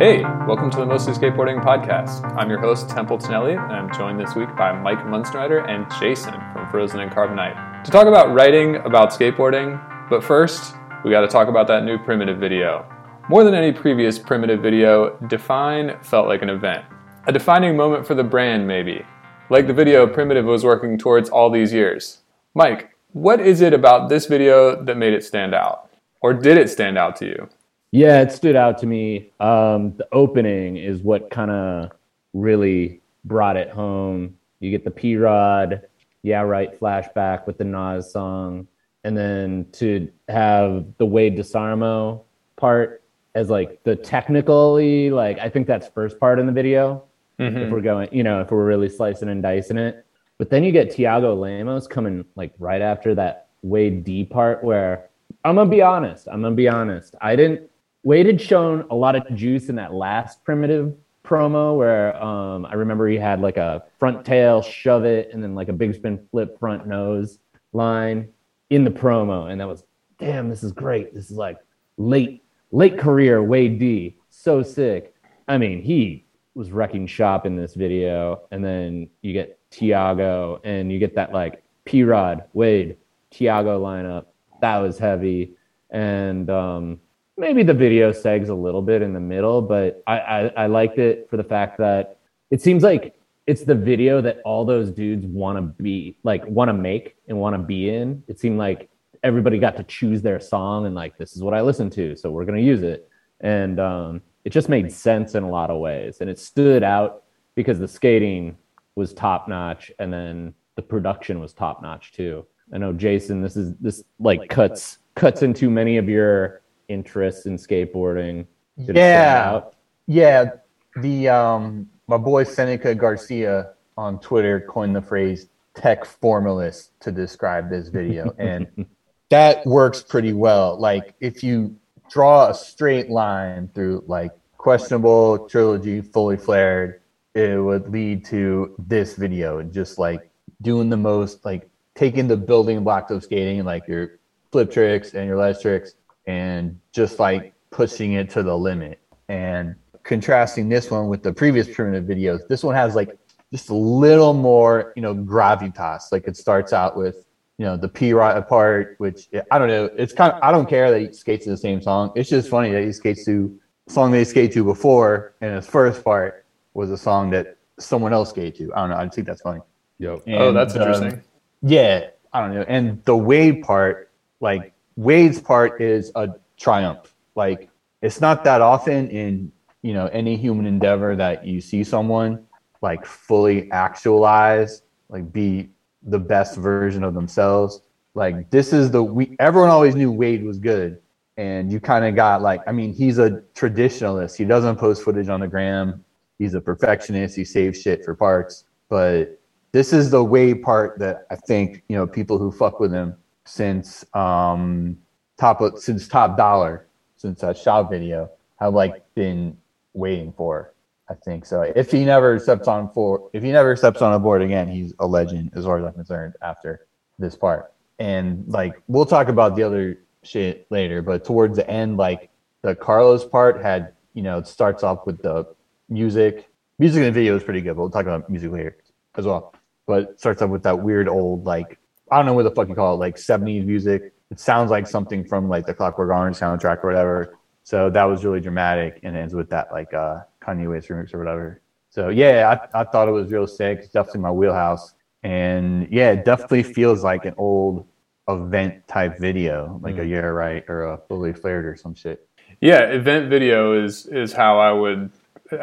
[0.00, 2.24] Hey, welcome to the Mostly Skateboarding Podcast.
[2.34, 6.32] I'm your host, Templeton Elliott, and I'm joined this week by Mike Munzenrieder and Jason
[6.54, 9.78] from Frozen in Carbonite to talk about writing about skateboarding.
[10.08, 10.74] But first,
[11.04, 12.90] we got to talk about that new Primitive video.
[13.28, 16.86] More than any previous Primitive video, Define felt like an event.
[17.26, 19.04] A defining moment for the brand, maybe.
[19.50, 22.20] Like the video Primitive was working towards all these years.
[22.54, 25.90] Mike, what is it about this video that made it stand out?
[26.22, 27.50] Or did it stand out to you?
[27.92, 29.32] Yeah, it stood out to me.
[29.40, 31.90] Um, the opening is what kind of
[32.32, 34.36] really brought it home.
[34.60, 35.82] You get the P Rod,
[36.22, 38.68] yeah, right, flashback with the Nas song,
[39.04, 42.22] and then to have the Wade Desarmo
[42.56, 43.02] part
[43.34, 47.04] as like the technically, like I think that's first part in the video.
[47.38, 47.56] Mm-hmm.
[47.56, 50.04] If we're going, you know, if we're really slicing and dicing it,
[50.36, 55.08] but then you get Tiago Lemos coming like right after that Wade D part where
[55.44, 56.28] I'm gonna be honest.
[56.30, 57.14] I'm gonna be honest.
[57.20, 57.69] I didn't
[58.02, 62.74] Wade had shown a lot of juice in that last primitive promo where um, I
[62.74, 66.26] remember he had like a front tail shove it and then like a big spin
[66.30, 67.38] flip front nose
[67.72, 68.28] line
[68.70, 69.50] in the promo.
[69.50, 69.84] And that was,
[70.18, 71.14] damn, this is great.
[71.14, 71.58] This is like
[71.98, 74.16] late, late career Wade D.
[74.30, 75.14] So sick.
[75.46, 78.42] I mean, he was wrecking shop in this video.
[78.50, 82.96] And then you get Tiago and you get that like P Rod, Wade,
[83.30, 84.26] Tiago lineup.
[84.62, 85.54] That was heavy.
[85.90, 87.00] And, um,
[87.40, 90.98] maybe the video segs a little bit in the middle, but I, I, I liked
[90.98, 92.18] it for the fact that
[92.50, 96.68] it seems like it's the video that all those dudes want to be like want
[96.68, 98.22] to make and want to be in.
[98.28, 98.90] It seemed like
[99.22, 102.30] everybody got to choose their song and like this is what I listen to, so
[102.30, 103.08] we're gonna use it.
[103.40, 107.24] And um, it just made sense in a lot of ways, and it stood out
[107.54, 108.56] because the skating
[108.94, 112.46] was top notch, and then the production was top notch too.
[112.72, 117.56] I know Jason, this is this like cuts cuts into many of your interests in
[117.56, 118.46] skateboarding?
[118.76, 119.60] yeah,
[120.06, 120.50] yeah.
[120.96, 127.70] The um, my boy Seneca Garcia on Twitter coined the phrase "tech formalist" to describe
[127.70, 128.86] this video, and
[129.28, 130.78] that works pretty well.
[130.78, 131.76] Like if you
[132.10, 137.00] draw a straight line through like questionable trilogy, fully flared,
[137.34, 140.28] it would lead to this video, and just like
[140.62, 144.18] doing the most like taking the building blocks of skating, like your
[144.50, 145.94] flip tricks and your ledge tricks,
[146.30, 149.00] and just like pushing it to the limit.
[149.28, 149.74] And
[150.04, 153.18] contrasting this one with the previous primitive videos, this one has like
[153.52, 156.12] just a little more, you know, gravitas.
[156.12, 157.26] Like it starts out with,
[157.58, 159.90] you know, the P Rod part, which I don't know.
[159.96, 162.12] It's kind of, I don't care that he skates to the same song.
[162.14, 163.58] It's just funny that he skates to
[163.88, 168.30] song they skate to before, and his first part was a song that someone else
[168.30, 168.74] skated to.
[168.74, 168.96] I don't know.
[168.96, 169.60] I think that's funny.
[169.98, 170.22] Yo.
[170.28, 171.22] oh, that's um, interesting.
[171.62, 172.64] Yeah, I don't know.
[172.68, 174.10] And the Wade part,
[174.40, 176.28] like Wade's part is a
[176.58, 177.14] triumph.
[177.34, 177.70] Like
[178.02, 179.50] it's not that often in
[179.80, 182.44] you know any human endeavor that you see someone
[182.82, 185.70] like fully actualize, like be
[186.02, 187.80] the best version of themselves.
[188.12, 191.00] Like this is the we everyone always knew Wade was good.
[191.38, 194.36] And you kind of got like, I mean, he's a traditionalist.
[194.36, 196.04] He doesn't post footage on the gram.
[196.38, 197.34] He's a perfectionist.
[197.34, 198.64] He saves shit for parts.
[198.90, 199.40] But
[199.72, 203.16] this is the Wade part that I think, you know, people who fuck with him
[203.44, 204.98] since um,
[205.38, 206.86] top since top dollar
[207.16, 209.56] since that shop video have like been
[209.94, 210.72] waiting for.
[211.08, 211.62] I think so.
[211.62, 214.94] If he never steps on for if he never steps on a board again, he's
[215.00, 216.86] a legend as far as I'm concerned after
[217.18, 217.72] this part.
[217.98, 222.30] And like we'll talk about the other shit later, but towards the end, like
[222.62, 225.46] the Carlos part had, you know, it starts off with the
[225.88, 226.48] music.
[226.78, 228.76] Music in the video is pretty good, but we'll talk about music later
[229.16, 229.52] as well.
[229.86, 231.78] But starts off with that weird old like
[232.10, 234.12] I don't know what the fuck you call it, like 70s music.
[234.30, 237.38] It sounds like something from like the Clockwork Orange soundtrack or whatever.
[237.62, 241.18] So that was really dramatic and ends with that like uh, Kanye West remix or
[241.18, 241.60] whatever.
[241.90, 243.80] So yeah, I, I thought it was real sick.
[243.80, 244.94] It's definitely my wheelhouse.
[245.22, 247.86] And yeah, it definitely feels like an old
[248.28, 250.02] event type video, like mm.
[250.02, 252.26] a year right or a fully flared or some shit.
[252.60, 255.10] Yeah, event video is is how I would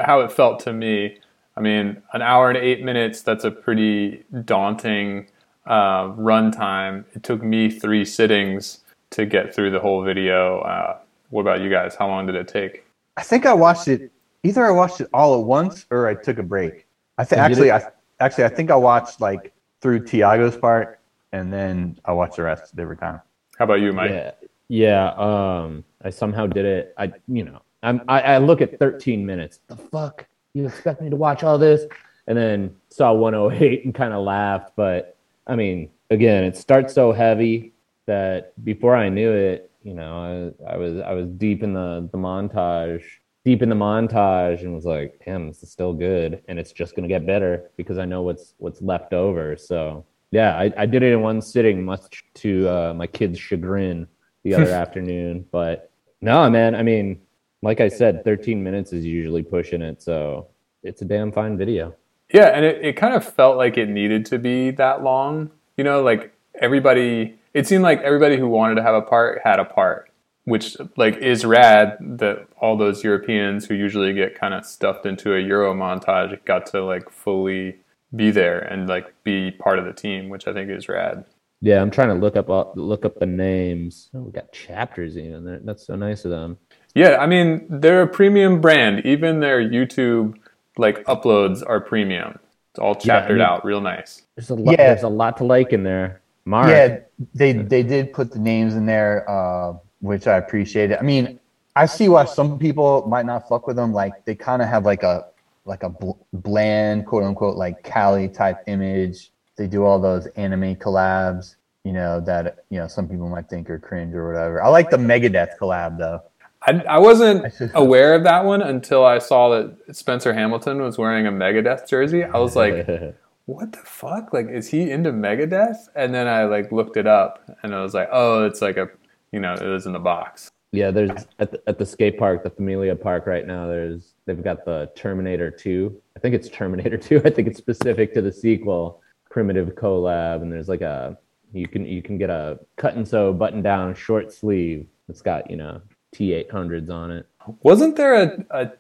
[0.06, 1.20] how it felt to me.
[1.56, 5.28] I mean, an hour and eight minutes, that's a pretty daunting
[5.68, 7.06] uh, runtime.
[7.14, 8.80] It took me three sittings
[9.12, 10.60] to get through the whole video.
[10.60, 11.00] Uh,
[11.30, 11.96] what about you guys?
[11.96, 12.86] How long did it take?
[13.16, 14.12] I think I watched it.
[14.44, 16.86] Either I watched it all at once or I took a break.
[17.18, 17.82] I think actually, I
[18.20, 21.00] actually I think I watched like through Tiago's part,
[21.32, 23.22] and then I watched the rest every time.
[23.58, 24.12] How about you, Mike?
[24.12, 24.32] Yeah,
[24.70, 25.10] yeah.
[25.14, 26.94] Um, I somehow did it.
[26.98, 29.60] I, you know, I'm, I, I look at 13 minutes.
[29.68, 31.86] The fuck you expect me to watch all this?
[32.28, 35.17] And then saw 108 and kind of laughed, but
[35.48, 37.74] I mean, again, it starts so heavy
[38.06, 42.10] that before I knew it, you know, I, I was I was deep in the
[42.12, 43.04] the montage.
[43.46, 46.44] deep in the montage and was like, damn, this is still good.
[46.50, 49.56] And it's just gonna get better because I know what's what's left over.
[49.56, 54.08] So yeah, I, I did it in one sitting, much to uh, my kids' chagrin
[54.44, 55.46] the other afternoon.
[55.52, 55.90] But
[56.22, 57.22] no, man, I mean,
[57.62, 60.02] like I said, 13 minutes is usually pushing it.
[60.02, 60.50] So
[60.84, 61.96] it's a damn fine video.
[62.34, 65.52] Yeah, and it, it kind of felt like it needed to be that long.
[65.78, 69.60] You know, like everybody, it seemed like everybody who wanted to have a part had
[69.60, 70.10] a part,
[70.44, 75.36] which like is rad that all those Europeans who usually get kind of stuffed into
[75.36, 77.78] a Euro montage got to like fully
[78.16, 81.26] be there and like be part of the team, which I think is rad.
[81.62, 84.10] Yeah, I'm trying to look up all, look up the names.
[84.14, 85.62] Oh, we got chapters even.
[85.66, 86.58] That's so nice of them.
[86.94, 89.06] Yeah, I mean they're a premium brand.
[89.06, 90.36] Even their YouTube
[90.80, 92.40] like uploads are premium.
[92.72, 94.24] It's all Yeah, I chaptered mean- out, real nice.
[94.36, 94.72] There's a lot.
[94.72, 94.88] Yeah.
[94.94, 96.22] There's a lot to like in there.
[96.46, 96.70] Mark.
[96.70, 97.00] Yeah,
[97.34, 100.98] they they did put the names in there, uh, which I appreciate it.
[101.00, 101.40] I mean,
[101.76, 103.92] I see why some people might not fuck with them.
[103.94, 105.26] Like they kind of have like a
[105.66, 109.32] like a bl- bland, quote unquote, like Cali type image.
[109.58, 113.70] They do all those anime collabs, you know, that you know some people might think
[113.70, 114.64] are cringe or whatever.
[114.64, 116.22] I like the Megadeth collab though.
[116.64, 120.98] I, I wasn't I aware of that one until I saw that Spencer Hamilton was
[120.98, 122.24] wearing a Megadeth jersey.
[122.24, 122.88] I was like,
[123.46, 124.34] what the fuck?
[124.34, 125.88] Like, is he into Megadeth?
[125.96, 128.90] And then I like looked it up, and I was like, oh, it's like a,
[129.32, 130.52] you know, it was in the box.
[130.72, 133.68] Yeah, there's at the, at the skate park, the Familia Park right now.
[133.68, 136.02] There's they've got the Terminator 2.
[136.16, 137.22] I think it's Terminator 2.
[137.24, 141.18] I think it's specific to the sequel, Primitive collab, and there's like a
[141.54, 144.88] you can you can get a cut and sew button down short sleeve.
[145.08, 145.82] It's got you know
[146.16, 147.28] T800s on it.
[147.64, 148.72] Wasn't there a, a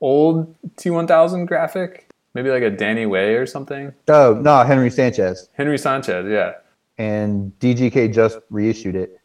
[0.00, 2.08] old T1000 graphic?
[2.34, 3.92] Maybe like a Danny Way or something.
[4.08, 6.52] Oh no, Henry Sanchez Henry Sanchez, yeah.
[6.98, 9.20] and DGK just reissued it.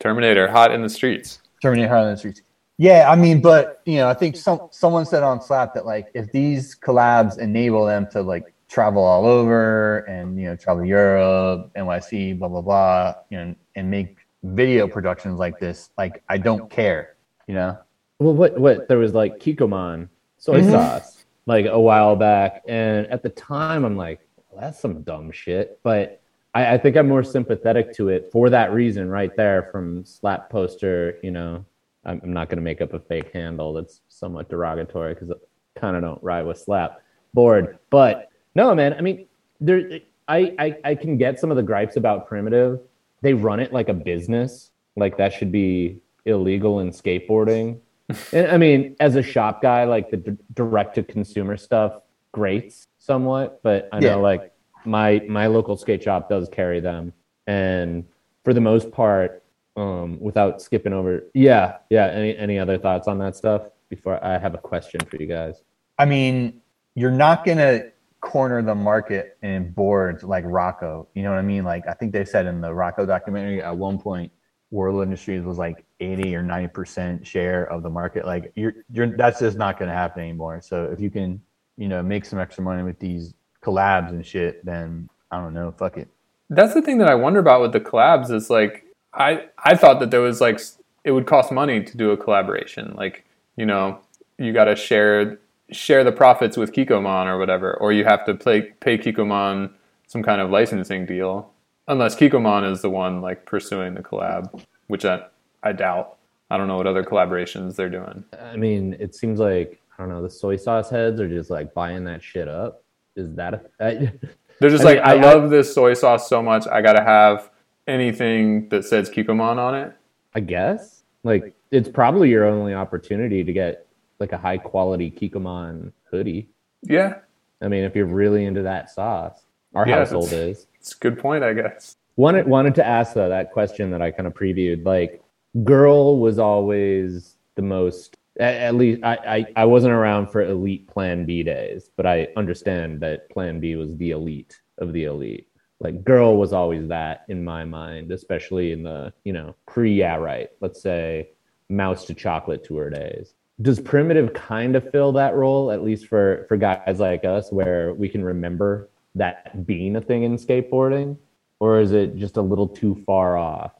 [0.00, 1.40] Terminator, hot in the streets.
[1.62, 2.42] Terminator hot in the Streets.
[2.78, 6.10] Yeah, I mean, but you know, I think some someone said on Slap that like
[6.14, 11.70] if these collabs enable them to like travel all over and you know travel Europe,
[11.74, 16.70] NYC, blah blah blah, you know, and make video productions like this, like I don't
[16.70, 17.16] care,
[17.46, 17.78] you know.
[18.18, 20.70] Well, what what there was like Kikkoman soy Mhm.
[20.70, 25.30] sauce like a while back, and at the time I'm like, well, that's some dumb
[25.30, 25.78] shit.
[25.82, 26.20] But
[26.54, 30.48] I, I think I'm more sympathetic to it for that reason, right there from slap
[30.48, 31.18] poster.
[31.22, 31.64] You know,
[32.04, 35.34] I'm, I'm not going to make up a fake handle that's somewhat derogatory because I
[35.78, 37.02] kind of don't ride with slap
[37.34, 37.78] board.
[37.90, 39.26] But no, man, I mean,
[39.60, 42.80] there, I, I I can get some of the gripes about primitive.
[43.22, 47.80] They run it like a business, like that should be illegal in skateboarding.
[48.32, 52.86] And I mean, as a shop guy, like the d- direct to consumer stuff grates
[52.98, 54.14] somewhat, but I know Yeah.
[54.16, 54.52] like
[54.84, 57.12] my my local skate shop does carry them,
[57.48, 58.04] and
[58.44, 59.42] for the most part,
[59.76, 62.06] um, without skipping over, yeah, yeah.
[62.06, 65.62] Any any other thoughts on that stuff before I have a question for you guys?
[65.98, 66.60] I mean,
[66.94, 67.90] you're not gonna
[68.20, 71.08] corner the market in boards like Rocco.
[71.14, 71.64] You know what I mean?
[71.64, 74.32] Like I think they said in the Rocco documentary at one point,
[74.70, 78.26] World Industries was like 80 or 90 percent share of the market.
[78.26, 80.60] Like you're, you're that's just not gonna happen anymore.
[80.60, 81.40] So if you can,
[81.76, 85.70] you know, make some extra money with these collabs and shit, then I don't know,
[85.70, 86.08] fuck it.
[86.50, 88.84] That's the thing that I wonder about with the collabs is like
[89.14, 90.60] I I thought that there was like
[91.04, 92.92] it would cost money to do a collaboration.
[92.96, 93.24] Like,
[93.56, 94.00] you know,
[94.38, 95.38] you got to share
[95.70, 99.70] share the profits with Kikkoman or whatever or you have to pay pay Kikkoman
[100.06, 101.52] some kind of licensing deal.
[101.88, 105.22] Unless Kikkoman is the one like pursuing the collab, which I
[105.62, 106.16] I doubt.
[106.50, 108.24] I don't know what other collaborations they're doing.
[108.40, 110.22] I mean, it seems like I don't know.
[110.22, 112.82] The soy sauce heads are just like buying that shit up.
[113.16, 113.60] Is that a?
[113.80, 114.12] I,
[114.60, 116.66] They're just I like, mean, I, I- love this soy sauce so much.
[116.66, 117.50] I got to have
[117.86, 119.92] anything that says Kikkoman on it.
[120.34, 123.85] I guess like it's probably your only opportunity to get
[124.20, 126.48] like a high quality Kikkoman hoodie.
[126.82, 127.18] Yeah,
[127.60, 129.44] I mean, if you're really into that sauce,
[129.74, 130.66] our Yeah, household is.
[130.78, 131.96] it's a good point, I guess.
[132.16, 134.84] Wanted wanted to ask though that question that I kind of previewed.
[134.84, 135.22] Like,
[135.64, 138.14] girl was always the most.
[138.38, 142.28] At, at least I, I I wasn't around for elite Plan B days, but I
[142.36, 145.48] understand that Plan B was the elite of the elite.
[145.80, 150.16] Like, girl was always that in my mind, especially in the you know pre yeah
[150.16, 150.48] right.
[150.60, 151.30] Let's say
[151.68, 153.34] mouse to chocolate tour days.
[153.60, 157.94] Does primitive kind of fill that role, at least for for guys like us, where
[157.94, 161.16] we can remember that being a thing in skateboarding?
[161.60, 163.72] or is it just a little too far off?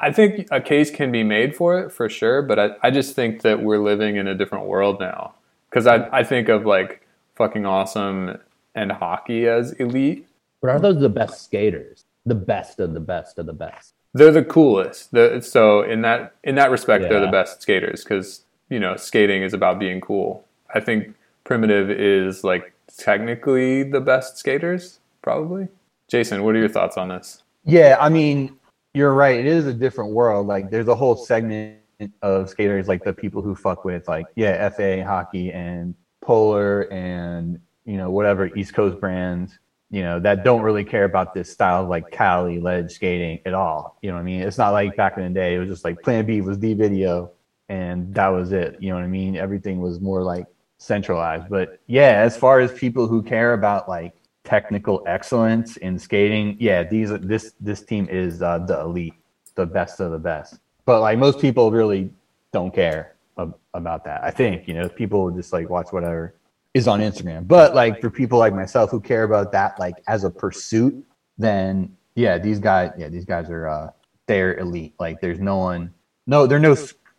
[0.00, 3.14] I think a case can be made for it for sure, but I, I just
[3.14, 5.34] think that we're living in a different world now.
[5.68, 8.38] Because I, I think of like fucking awesome
[8.74, 10.28] and hockey as elite.
[10.62, 12.04] But are those the best skaters?
[12.24, 13.92] The best of the best of the best.
[14.14, 15.12] They're the coolest.
[15.12, 19.42] The, so in that in that respect, they're the best skaters because you know, skating
[19.42, 20.44] is about being cool.
[20.74, 25.68] I think Primitive is like technically the best skaters, probably.
[26.08, 27.42] Jason, what are your thoughts on this?
[27.64, 28.56] Yeah, I mean,
[28.94, 29.38] you're right.
[29.38, 30.46] It is a different world.
[30.46, 31.78] Like, there's a whole segment
[32.22, 35.94] of skaters, like the people who fuck with, like, yeah, FA hockey and
[36.26, 39.58] Polar and you know whatever East Coast brands,
[39.90, 43.54] you know, that don't really care about this style of like Cali ledge skating at
[43.54, 43.96] all.
[44.02, 44.42] You know what I mean?
[44.42, 45.54] It's not like back in the day.
[45.54, 47.30] It was just like Plan B was the video,
[47.68, 48.76] and that was it.
[48.80, 49.36] You know what I mean?
[49.36, 50.46] Everything was more like
[50.78, 51.48] centralized.
[51.48, 56.82] But yeah, as far as people who care about like technical excellence in skating, yeah,
[56.82, 59.14] these this this team is uh, the elite,
[59.54, 60.58] the best of the best.
[60.84, 62.10] But like most people really
[62.52, 64.22] don't care ab- about that.
[64.22, 66.34] I think you know people just like watch whatever
[66.74, 67.48] is on Instagram.
[67.48, 71.04] But like for people like myself who care about that like as a pursuit,
[71.38, 73.90] then yeah, these guys, yeah, these guys are uh
[74.26, 74.94] they're elite.
[74.98, 75.92] Like there's no one,
[76.26, 76.76] no, there's no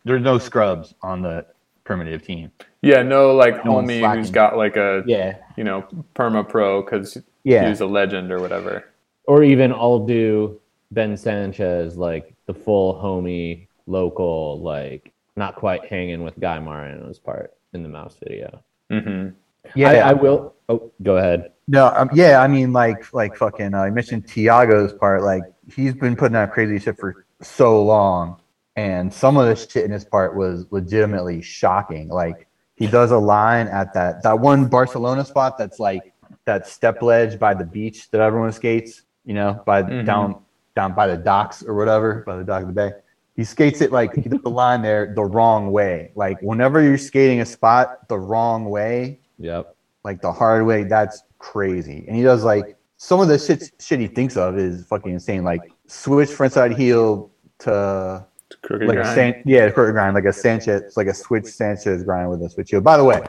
[0.08, 1.46] there's no scrubs on the
[1.84, 2.50] primitive team.
[2.82, 7.18] Yeah, no like No homie who's got like a Yeah, you know perma pro because
[7.44, 8.86] yeah, he's a legend or whatever.
[9.24, 10.60] Or even I'll do
[10.90, 17.54] Ben Sanchez, like the full homie, local, like not quite hanging with Guy Mariano's part
[17.72, 18.62] in the mouse video.
[18.90, 19.28] hmm
[19.74, 19.90] yeah.
[19.90, 20.54] I, I will.
[20.68, 21.52] Oh, go ahead.
[21.66, 23.74] No, um, yeah, I mean, like, like fucking.
[23.74, 25.22] Uh, I mentioned Tiago's part.
[25.22, 25.42] Like,
[25.74, 28.40] he's been putting out crazy shit for so long,
[28.78, 32.08] and some of the shit in his part was legitimately shocking.
[32.08, 36.12] Like, he does a line at that that one Barcelona spot that's like
[36.44, 39.02] that step ledge by the beach that everyone skates.
[39.24, 40.06] You know, by Mhm.
[40.06, 40.36] down
[40.76, 42.92] down by the docks or whatever, by the dock of the bay.
[43.34, 46.12] He skates it like he does the line there the wrong way.
[46.14, 49.74] Like, whenever you're skating a spot the wrong way, Yep.
[50.04, 50.84] like the hard way.
[50.84, 52.04] That's crazy.
[52.06, 55.42] And he does like some of the shit shit he thinks of is fucking insane.
[55.42, 57.30] Like switch frontside heel
[57.60, 58.24] to
[58.62, 59.14] Crooked like a grind.
[59.14, 62.70] San- yeah, crooked grind, like a Sanchez, like a switch Sanchez grind with a switch
[62.70, 62.80] heel.
[62.80, 63.22] By the way,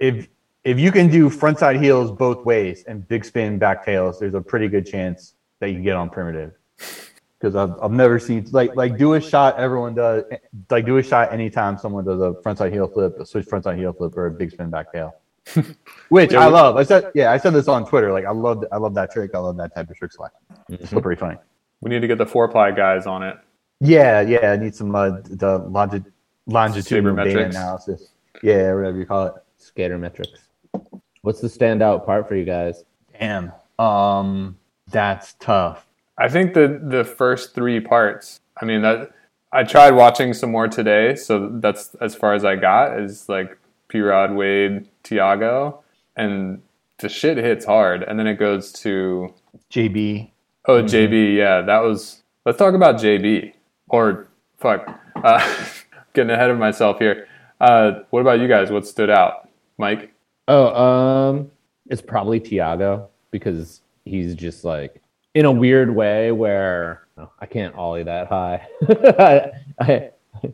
[0.00, 0.28] if
[0.64, 4.40] if you can do frontside heels both ways and big spin back tails, there's a
[4.40, 6.52] pretty good chance that you can get on primitive.
[7.38, 10.24] Because I've, I've never seen like like do a shot everyone does
[10.70, 13.92] like do a shot anytime someone does a frontside heel flip, a switch frontside heel
[13.92, 15.14] flip, or a big spin back tail.
[16.08, 16.76] Which I love.
[16.76, 18.12] I said yeah, I said this on Twitter.
[18.12, 19.32] Like I love I love that trick.
[19.34, 20.40] I love that type of trick selection.
[20.70, 21.36] It's still pretty funny.
[21.80, 23.36] we need to get the four ply guys on it.
[23.80, 24.52] Yeah, yeah.
[24.52, 26.12] I need some uh, the longi-
[26.46, 28.10] longitudinal data analysis.
[28.42, 29.34] Yeah, whatever you call it.
[29.58, 30.48] Skater metrics.
[31.22, 32.84] What's the standout part for you guys?
[33.18, 33.52] Damn.
[33.78, 34.56] Um,
[34.90, 35.86] that's tough.
[36.18, 38.40] I think the the first three parts.
[38.60, 39.10] I mean that
[39.52, 42.98] I tried watching some more today, so that's as far as I got.
[42.98, 45.82] Is like P Rod, Wade, Tiago,
[46.16, 46.62] and
[46.98, 49.34] the shit hits hard, and then it goes to
[49.70, 50.30] JB.
[50.66, 51.36] oh JB.
[51.36, 52.22] Yeah, that was.
[52.44, 53.52] Let's talk about JB
[53.88, 54.28] or
[54.58, 55.00] fuck.
[55.16, 55.56] Uh,
[56.14, 57.28] getting ahead of myself here.
[57.60, 58.70] Uh, what about you guys?
[58.70, 60.12] What stood out, Mike?
[60.48, 61.50] Oh, um,
[61.88, 65.02] it's probably Tiago because he's just like
[65.34, 68.66] in a weird way where oh, I can't ollie that high.
[68.88, 69.50] I,
[69.80, 70.10] I,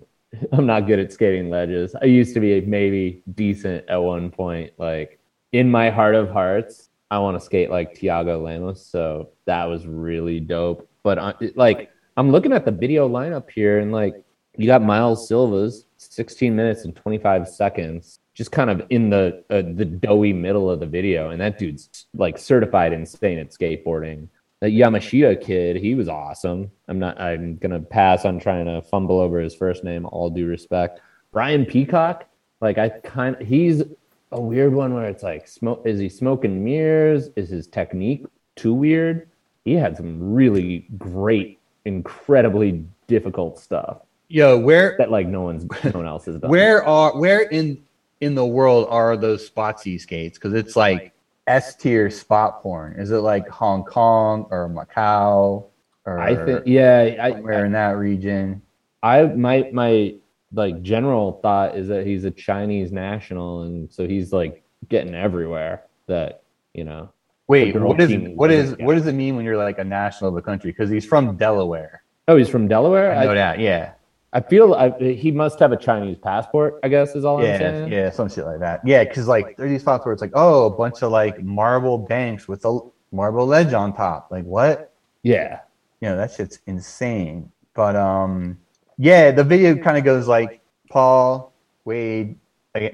[0.52, 1.94] I'm not good at skating ledges.
[2.00, 4.72] I used to be maybe decent at one point.
[4.78, 5.18] Like
[5.52, 8.84] in my heart of hearts, I want to skate like Tiago Lemos.
[8.84, 10.88] So that was really dope.
[11.02, 14.14] But uh, like I'm looking at the video lineup here, and like
[14.56, 19.62] you got Miles Silva's 16 minutes and 25 seconds, just kind of in the uh,
[19.62, 24.28] the doughy middle of the video, and that dude's like certified insane at skateboarding.
[24.60, 26.70] That Yamashita kid, he was awesome.
[26.86, 27.20] I'm not.
[27.20, 30.06] I'm gonna pass on trying to fumble over his first name.
[30.06, 31.00] All due respect,
[31.32, 32.26] Brian Peacock.
[32.60, 33.82] Like I kind, of, he's
[34.30, 35.82] a weird one where it's like, smoke.
[35.84, 37.28] Is he smoking mirrors?
[37.36, 39.28] Is his technique too weird?
[39.64, 43.98] He had some really great, incredibly difficult stuff
[44.32, 46.50] Yo, where that like no one's no one else has done.
[46.50, 47.82] where are where in
[48.22, 50.38] in the world are those spotsy skates?
[50.38, 51.12] Because it's like
[51.46, 52.94] S tier spot porn.
[52.94, 55.66] Is it like Hong Kong or Macau
[56.06, 58.62] or I think yeah, I, somewhere in that region?
[59.02, 60.14] I my my
[60.54, 65.82] like general thought is that he's a Chinese national and so he's like getting everywhere
[66.06, 67.10] that you know.
[67.48, 69.84] Wait, what is team what is doesn't what does it mean when you're like a
[69.84, 70.70] national of a country?
[70.70, 72.02] Because he's from Delaware.
[72.28, 73.14] Oh, he's from Delaware.
[73.14, 73.58] I know I, that.
[73.58, 73.92] Yeah,
[74.32, 76.78] I feel I, he must have a Chinese passport.
[76.82, 77.92] I guess is all I'm yeah, saying.
[77.92, 78.80] yeah, some shit like that.
[78.84, 81.98] Yeah, because like there's these spots where it's like, oh, a bunch of like marble
[81.98, 82.78] banks with a
[83.10, 84.28] marble ledge on top.
[84.30, 84.92] Like what?
[85.22, 85.60] Yeah.
[86.02, 88.58] you know that shit's insane but um
[88.98, 91.52] yeah the video kind of goes like paul
[91.84, 92.36] wade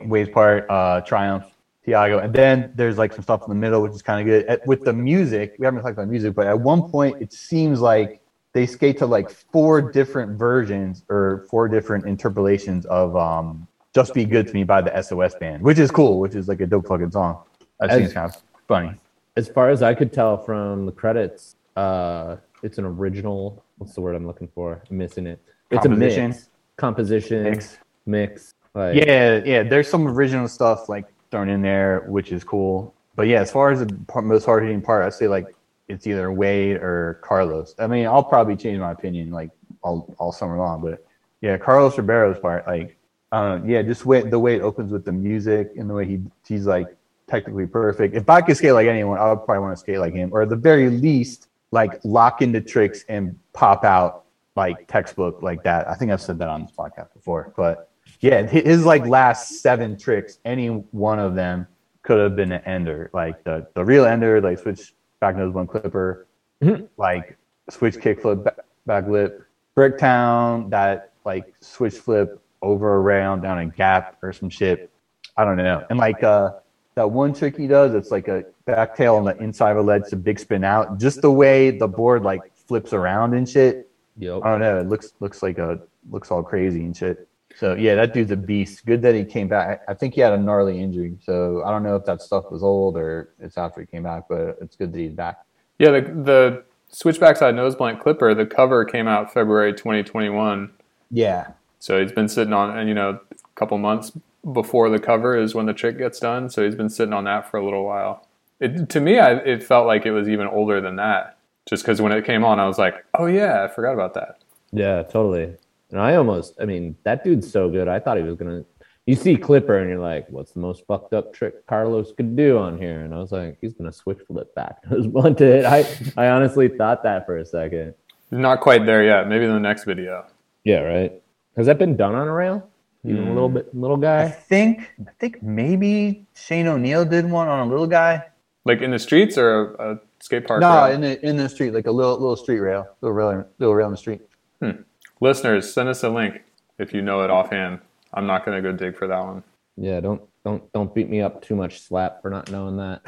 [0.05, 1.45] wade's part uh triumph
[1.89, 4.45] tiago and then there's like some stuff in the middle which is kind of good
[4.47, 7.81] At- with the music we haven't talked about music but at one point it seems
[7.81, 8.21] like
[8.53, 14.25] they skate to like four different versions or four different interpolations of um "Just Be
[14.25, 16.87] Good to Me" by the SOS band, which is cool, which is like a dope
[16.89, 17.43] fucking song.
[17.81, 18.91] I think it's kind of funny.
[19.37, 23.65] As far as I could tell from the credits, uh, it's an original.
[23.79, 24.83] What's the word I'm looking for?
[24.91, 25.41] I'm missing it.
[25.71, 26.49] It's a mix.
[26.77, 27.79] Composition Mix.
[28.07, 28.55] mix.
[28.75, 29.63] Like, Yeah, yeah.
[29.63, 32.95] There's some original stuff like thrown in there, which is cool.
[33.17, 35.55] But yeah, as far as the part, most hard hitting part, I say like
[35.89, 37.75] it's either Wade or Carlos.
[37.79, 39.51] I mean, I'll probably change my opinion like
[39.83, 41.05] all all summer long, but
[41.41, 42.97] yeah, Carlos Ribeiro's part, like,
[43.31, 46.21] I yeah, just way, the way it opens with the music and the way he
[46.47, 46.97] he's like
[47.29, 48.15] technically perfect.
[48.15, 50.43] If I could skate like anyone, I would probably want to skate like him, or
[50.43, 54.25] at the very least, like lock into tricks and pop out
[54.57, 55.89] like textbook like that.
[55.89, 59.61] I think I've said that on this podcast before, but yeah, hi- his like last
[59.61, 61.67] seven tricks, any one of them
[62.03, 63.11] could have been an ender.
[63.13, 66.27] Like the the real ender, like switch back nose one clipper,
[66.63, 66.89] Mhm.
[66.97, 67.37] like
[67.71, 69.45] switch kickflip back, back lip,
[69.77, 74.91] Bricktown, that like switch flip over a round down a gap or some shit.
[75.37, 75.85] I don't know.
[75.91, 76.53] And like uh
[76.97, 79.83] that one trick he does, it's like a back tail on the inside of a
[79.83, 80.99] ledge to big spin out.
[80.99, 83.89] Just the way the board like flips around and shit.
[84.19, 84.41] Yep.
[84.43, 84.81] I don't know.
[84.81, 87.28] It looks looks like a looks all crazy and shit.
[87.59, 88.87] So yeah, that dude's a beast.
[88.87, 89.83] Good that he came back.
[89.89, 92.51] I I think he had a gnarly injury, so I don't know if that stuff
[92.53, 95.45] was old or it's after he came back, but it's good that he's back.
[95.79, 100.71] Yeah, the, the switch backside nose blunt clipper, the cover came out February 2021.
[101.11, 101.49] Yeah,
[101.79, 104.13] So he's been sitting on, and you know, a couple months
[104.53, 106.51] before the cover is when the trick gets done.
[106.51, 108.27] So he's been sitting on that for a little while.
[108.61, 111.39] It, to me, I, it felt like it was even older than that.
[111.69, 114.39] Just because when it came on, I was like, oh yeah, I forgot about that.
[114.73, 115.57] Yeah, totally.
[115.91, 117.89] And I almost, I mean, that dude's so good.
[117.89, 118.65] I thought he was gonna.
[119.07, 122.59] You see Clipper, and you're like, "What's the most fucked up trick Carlos could do
[122.59, 125.87] on here?" And I was like, "He's gonna switch flip back nose blunt it." I,
[126.17, 127.95] I honestly thought that for a second.
[128.31, 129.29] Not quite there yet.
[129.29, 130.27] Maybe in the next video.
[130.65, 131.23] Yeah, right.
[131.57, 132.69] Has that been done on a rail?
[133.05, 133.33] Even a hmm.
[133.33, 134.25] little bit, little guy.
[134.25, 138.25] I think I think maybe Shane O'Neill did one on a little guy.
[138.65, 140.61] Like in the streets or a, a skate park?
[140.61, 140.95] no, rail?
[140.95, 143.87] in the in the street, like a little little street rail, little rail, little rail
[143.87, 144.21] in the street.
[144.61, 144.83] Hmm.
[145.21, 146.43] Listeners, send us a link
[146.79, 147.81] if you know it offhand.
[148.15, 149.43] I'm not going to go dig for that one.
[149.77, 153.03] Yeah, don't don't don't beat me up too much, slap, for not knowing that.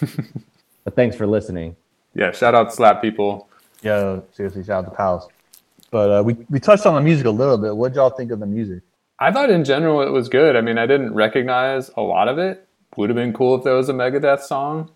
[0.84, 1.76] but thanks for listening.
[2.14, 3.48] Yeah, shout out Slap People.
[3.82, 5.28] Yeah, seriously, shout out to Pals.
[5.90, 7.76] But uh, we we touched on the music a little bit.
[7.76, 8.82] What y'all think of the music?
[9.18, 10.56] I thought in general it was good.
[10.56, 12.66] I mean, I didn't recognize a lot of it.
[12.96, 14.90] Would have been cool if there was a Megadeth song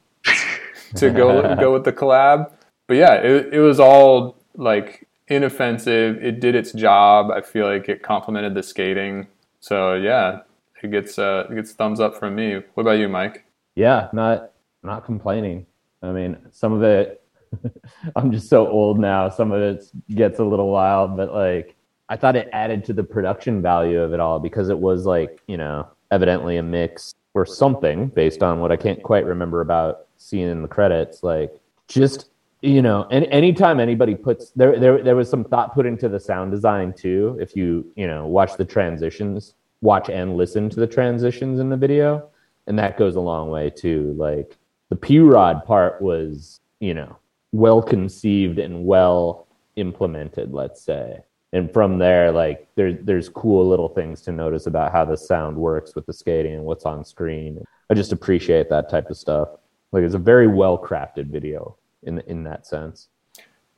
[0.97, 2.51] to go go with the collab.
[2.87, 6.23] But yeah, it, it was all like inoffensive.
[6.23, 7.31] It did its job.
[7.31, 9.27] I feel like it complemented the skating.
[9.61, 10.41] So yeah,
[10.83, 12.61] it gets uh, it gets thumbs up from me.
[12.75, 13.45] What about you, Mike?
[13.75, 15.67] Yeah, not not complaining.
[16.03, 17.21] I mean, some of it
[18.17, 19.29] I'm just so old now.
[19.29, 21.77] Some of it gets a little wild, but like
[22.09, 25.41] I thought it added to the production value of it all because it was like,
[25.47, 30.07] you know, evidently a mix or something based on what I can't quite remember about
[30.17, 31.23] seeing in the credits.
[31.23, 31.53] Like
[31.89, 32.30] just
[32.63, 36.21] you know, and anytime anybody puts there, there, there was some thought put into the
[36.21, 37.39] sound design too.
[37.41, 41.77] If you, you know, watch the transitions, watch and listen to the transitions in the
[41.77, 42.29] video,
[42.67, 44.15] and that goes a long way too.
[44.19, 44.59] Like
[44.91, 47.17] the P Rod part was, you know,
[47.53, 49.47] well conceived and well
[49.77, 51.21] implemented, let's say.
[51.53, 55.57] And from there, like there's there's cool little things to notice about how the sound
[55.57, 57.65] works with the skating and what's on screen.
[57.89, 59.49] I just appreciate that type of stuff.
[59.93, 63.09] Like it's a very well crafted video in in that sense.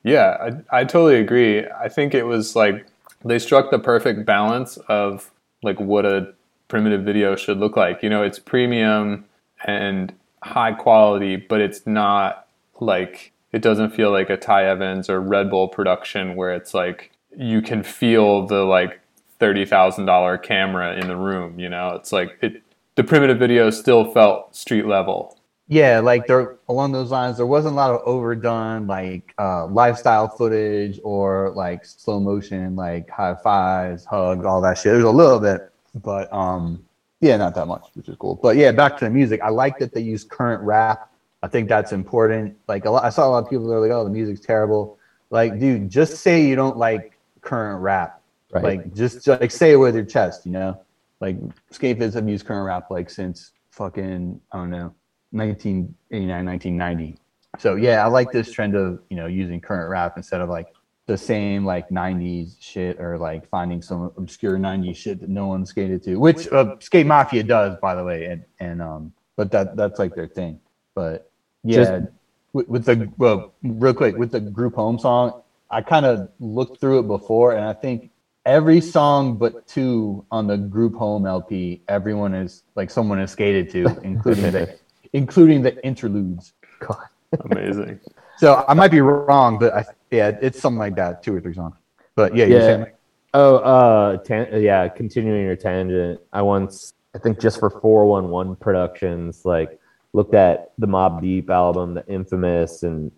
[0.05, 0.37] Yeah,
[0.71, 1.65] I, I totally agree.
[1.67, 2.87] I think it was like
[3.25, 5.31] they struck the perfect balance of
[5.63, 6.35] like what a
[6.69, 8.03] primitive video should look like.
[8.03, 9.25] You know, it's premium
[9.65, 12.47] and high quality, but it's not
[12.81, 17.13] like it doesn't feel like a Ty Evans or Red Bull production where it's like
[17.37, 19.01] you can feel the like
[19.39, 21.59] thirty thousand dollar camera in the room.
[21.59, 22.63] You know, it's like it.
[22.95, 25.39] The primitive video still felt street level.
[25.73, 30.29] Yeah, like there along those lines, there wasn't a lot of overdone like uh, lifestyle
[30.29, 34.93] footage or like slow motion, like high fives, hugs, all that shit.
[34.93, 36.85] There's a little bit, but um,
[37.23, 38.35] yeah, not that much, which is cool.
[38.35, 39.41] But yeah, back to the music.
[39.43, 41.11] I like that they use current rap.
[41.43, 42.55] I think that's important.
[42.69, 44.41] Like a lot, I saw a lot of people that are like, "Oh, the music's
[44.41, 44.99] terrible."
[45.31, 48.21] Like, dude, just say you don't like current rap.
[48.53, 48.63] Right.
[48.63, 50.79] Like, just like say it with your chest, you know.
[51.21, 51.39] Like,
[51.73, 54.95] skatevids have used current rap like since fucking I don't know
[55.33, 57.19] 1989, 1990.
[57.59, 60.69] So yeah, I like this trend of you know using current rap instead of like
[61.07, 65.67] the same like 90s shit or like finding some obscure 90s shit that no one
[65.67, 69.77] skated to, which uh, Skate Mafia does, by the way, and and um, but that
[69.77, 70.61] that's like their thing.
[70.95, 71.31] But
[71.65, 72.13] yeah, Just-
[72.53, 76.81] with, with the well, real quick with the group home song, I kind of looked
[76.81, 78.11] through it before, and I think
[78.45, 83.71] every song but two on the group home LP, everyone is like someone has skated
[83.71, 84.79] to, including the
[85.13, 86.53] including the interludes.
[86.81, 87.07] God.
[87.51, 88.01] Amazing.
[88.39, 91.55] So I might be wrong, but I, yeah, it's something like that, two or three
[91.55, 91.77] songs.
[92.15, 92.67] But yeah, you're Yeah.
[92.67, 92.97] saying like,
[93.35, 94.87] Oh, uh, tan- yeah.
[94.89, 99.81] Continuing your tangent, I once, I think, just for four one one productions, like
[100.13, 103.11] looked at the Mobb Deep album, the Infamous, and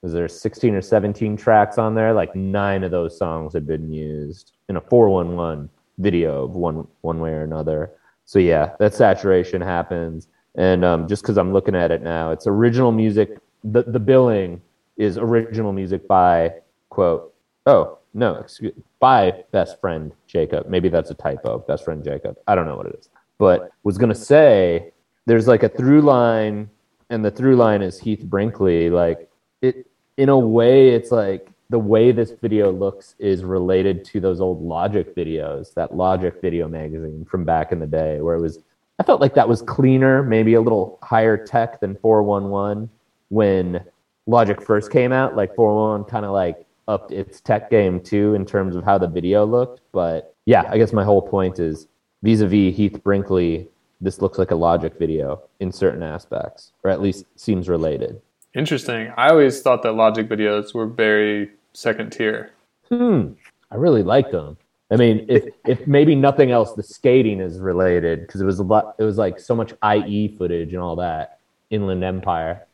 [0.00, 2.14] was there sixteen or seventeen tracks on there?
[2.14, 5.68] Like nine of those songs had been used in a four one one
[5.98, 7.90] video of one one way or another.
[8.24, 12.46] So yeah, that saturation happens, and um, just because I'm looking at it now, it's
[12.46, 13.38] original music.
[13.62, 14.60] The the billing
[14.96, 16.52] is original music by
[16.90, 17.32] quote.
[17.64, 20.68] Oh no, excuse by best friend Jacob.
[20.68, 21.60] Maybe that's a typo.
[21.60, 22.36] Best friend Jacob.
[22.48, 24.92] I don't know what it is, but was gonna say
[25.26, 26.68] there's like a through line,
[27.08, 28.90] and the through line is Heath Brinkley.
[28.90, 29.30] Like
[29.62, 34.40] it in a way, it's like the way this video looks is related to those
[34.40, 38.58] old Logic videos, that Logic video magazine from back in the day, where it was.
[38.98, 42.90] I felt like that was cleaner, maybe a little higher tech than 411
[43.28, 43.84] when
[44.26, 45.36] Logic first came out.
[45.36, 49.06] Like 411 kind of like upped its tech game too in terms of how the
[49.06, 49.82] video looked.
[49.92, 51.86] But yeah, I guess my whole point is
[52.22, 53.68] vis-a-vis Heath Brinkley,
[54.00, 58.20] this looks like a Logic video in certain aspects, or at least seems related.
[58.54, 59.12] Interesting.
[59.16, 62.50] I always thought that Logic videos were very second tier.
[62.88, 63.32] Hmm.
[63.70, 64.56] I really liked them.
[64.90, 68.62] I mean, if if maybe nothing else, the skating is related because it was a
[68.62, 68.94] lot.
[68.98, 71.40] It was like so much IE footage and all that.
[71.70, 72.66] Inland Empire.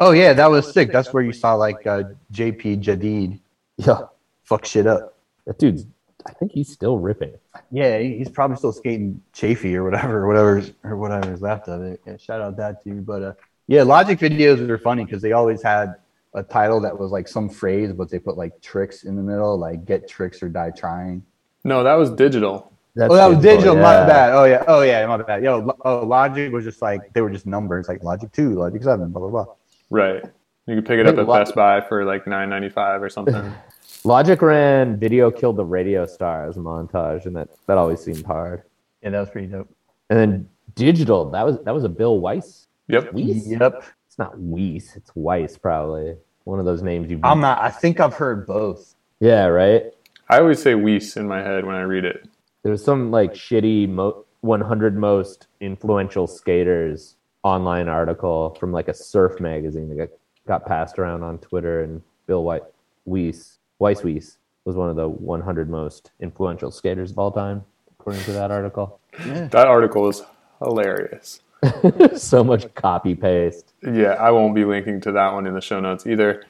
[0.00, 0.90] oh yeah, that was sick.
[0.90, 3.38] That's where you saw like uh, JP Jadid
[3.76, 4.06] Yeah,
[4.44, 5.14] fuck shit up.
[5.46, 5.84] that dude's.
[6.26, 7.34] I think he's still ripping.
[7.70, 12.00] Yeah, he's probably still skating Chafee or whatever, or whatever's or whatever's left of it.
[12.06, 13.04] Yeah, shout out that dude.
[13.06, 13.32] But uh,
[13.68, 15.94] yeah, Logic videos were funny because they always had
[16.36, 19.58] a title that was like some phrase, but they put like tricks in the middle,
[19.58, 21.24] like "get tricks or die trying."
[21.64, 22.72] No, that was digital.
[22.94, 23.74] That's oh, that was digital.
[23.74, 24.06] My yeah.
[24.06, 24.32] bad.
[24.32, 24.64] Oh yeah.
[24.68, 25.06] Oh yeah.
[25.06, 25.42] My bad.
[25.42, 29.10] Yo, oh, Logic was just like they were just numbers, like Logic two, Logic seven,
[29.10, 29.54] blah blah blah.
[29.90, 30.22] Right.
[30.66, 33.52] You could pick it up at Best Buy for like nine ninety five or something.
[34.04, 38.24] Logic ran "Video Killed the Radio Star" as a montage, and that that always seemed
[38.24, 38.62] hard.
[39.02, 39.68] Yeah, that was pretty dope.
[40.10, 42.66] And then digital, that was that was a Bill Weiss.
[42.88, 43.12] yep.
[43.12, 43.46] Weiss?
[43.46, 43.84] Yep.
[44.06, 46.16] It's not Weiss, it's Weiss probably.
[46.46, 47.18] One of those names you.
[47.24, 47.60] I'm not.
[47.60, 48.94] I think I've heard both.
[49.18, 49.92] Yeah, right.
[50.30, 52.28] I always say Weiss in my head when I read it.
[52.62, 58.94] There was some like shitty mo- 100 most influential skaters online article from like a
[58.94, 60.08] surf magazine that got,
[60.46, 62.62] got passed around on Twitter, and Bill White
[63.06, 67.64] Weiss Weiss Weiss was one of the 100 most influential skaters of all time,
[67.98, 69.00] according to that article.
[69.24, 70.22] That article is
[70.60, 71.40] hilarious.
[72.16, 73.72] so much copy paste.
[73.82, 76.44] Yeah, I won't be linking to that one in the show notes either.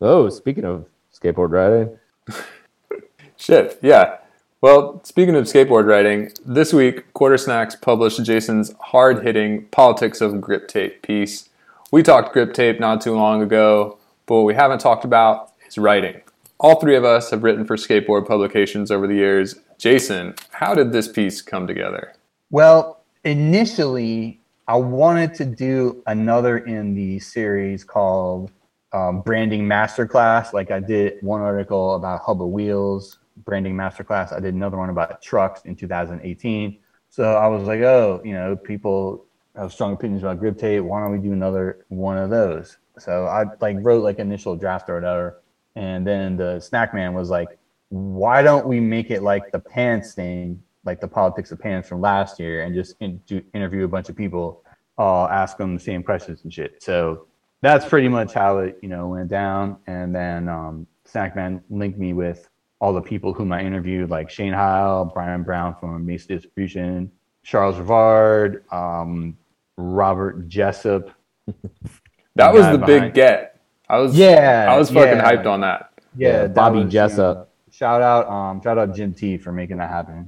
[0.00, 1.98] Oh, speaking of skateboard riding,
[3.36, 4.18] Shit, yeah.
[4.60, 10.66] Well, speaking of skateboard riding, this week Quartersnacks published Jason's hard hitting Politics of Grip
[10.66, 11.48] Tape piece.
[11.90, 15.78] We talked grip tape not too long ago, but what we haven't talked about is
[15.78, 16.20] writing.
[16.58, 19.54] All three of us have written for skateboard publications over the years.
[19.78, 22.12] Jason, how did this piece come together?
[22.50, 24.37] Well, initially,
[24.68, 28.52] I wanted to do another in the series called
[28.92, 30.52] um, Branding Masterclass.
[30.52, 34.30] Like I did one article about Hubba Wheels, Branding Masterclass.
[34.30, 36.78] I did another one about trucks in 2018.
[37.08, 39.24] So I was like, oh, you know, people
[39.56, 40.84] have strong opinions about grip tape.
[40.84, 42.76] Why don't we do another one of those?
[42.98, 45.40] So I like wrote like initial draft or whatever.
[45.76, 50.12] And then the snack man was like, why don't we make it like the pants
[50.12, 53.88] thing, like the politics of pants from last year, and just in, do, interview a
[53.88, 54.64] bunch of people,
[54.98, 56.82] uh, ask them the same questions and shit.
[56.82, 57.26] So
[57.60, 59.76] that's pretty much how it, you know, went down.
[59.86, 62.48] And then um, Snackman linked me with
[62.80, 67.10] all the people whom I interviewed, like Shane Heil, Brian Brown from Mace Distribution,
[67.42, 69.36] Charles Rivard, um,
[69.76, 71.10] Robert Jessup.
[72.34, 73.60] That was the behind- big get.
[73.88, 75.28] I was Yeah, I was fucking yeah.
[75.28, 75.90] hyped on that.
[76.16, 77.52] Yeah, that Bobby was, Jessup.
[77.72, 80.24] Shout out, um, shout out Jim T for making that happen.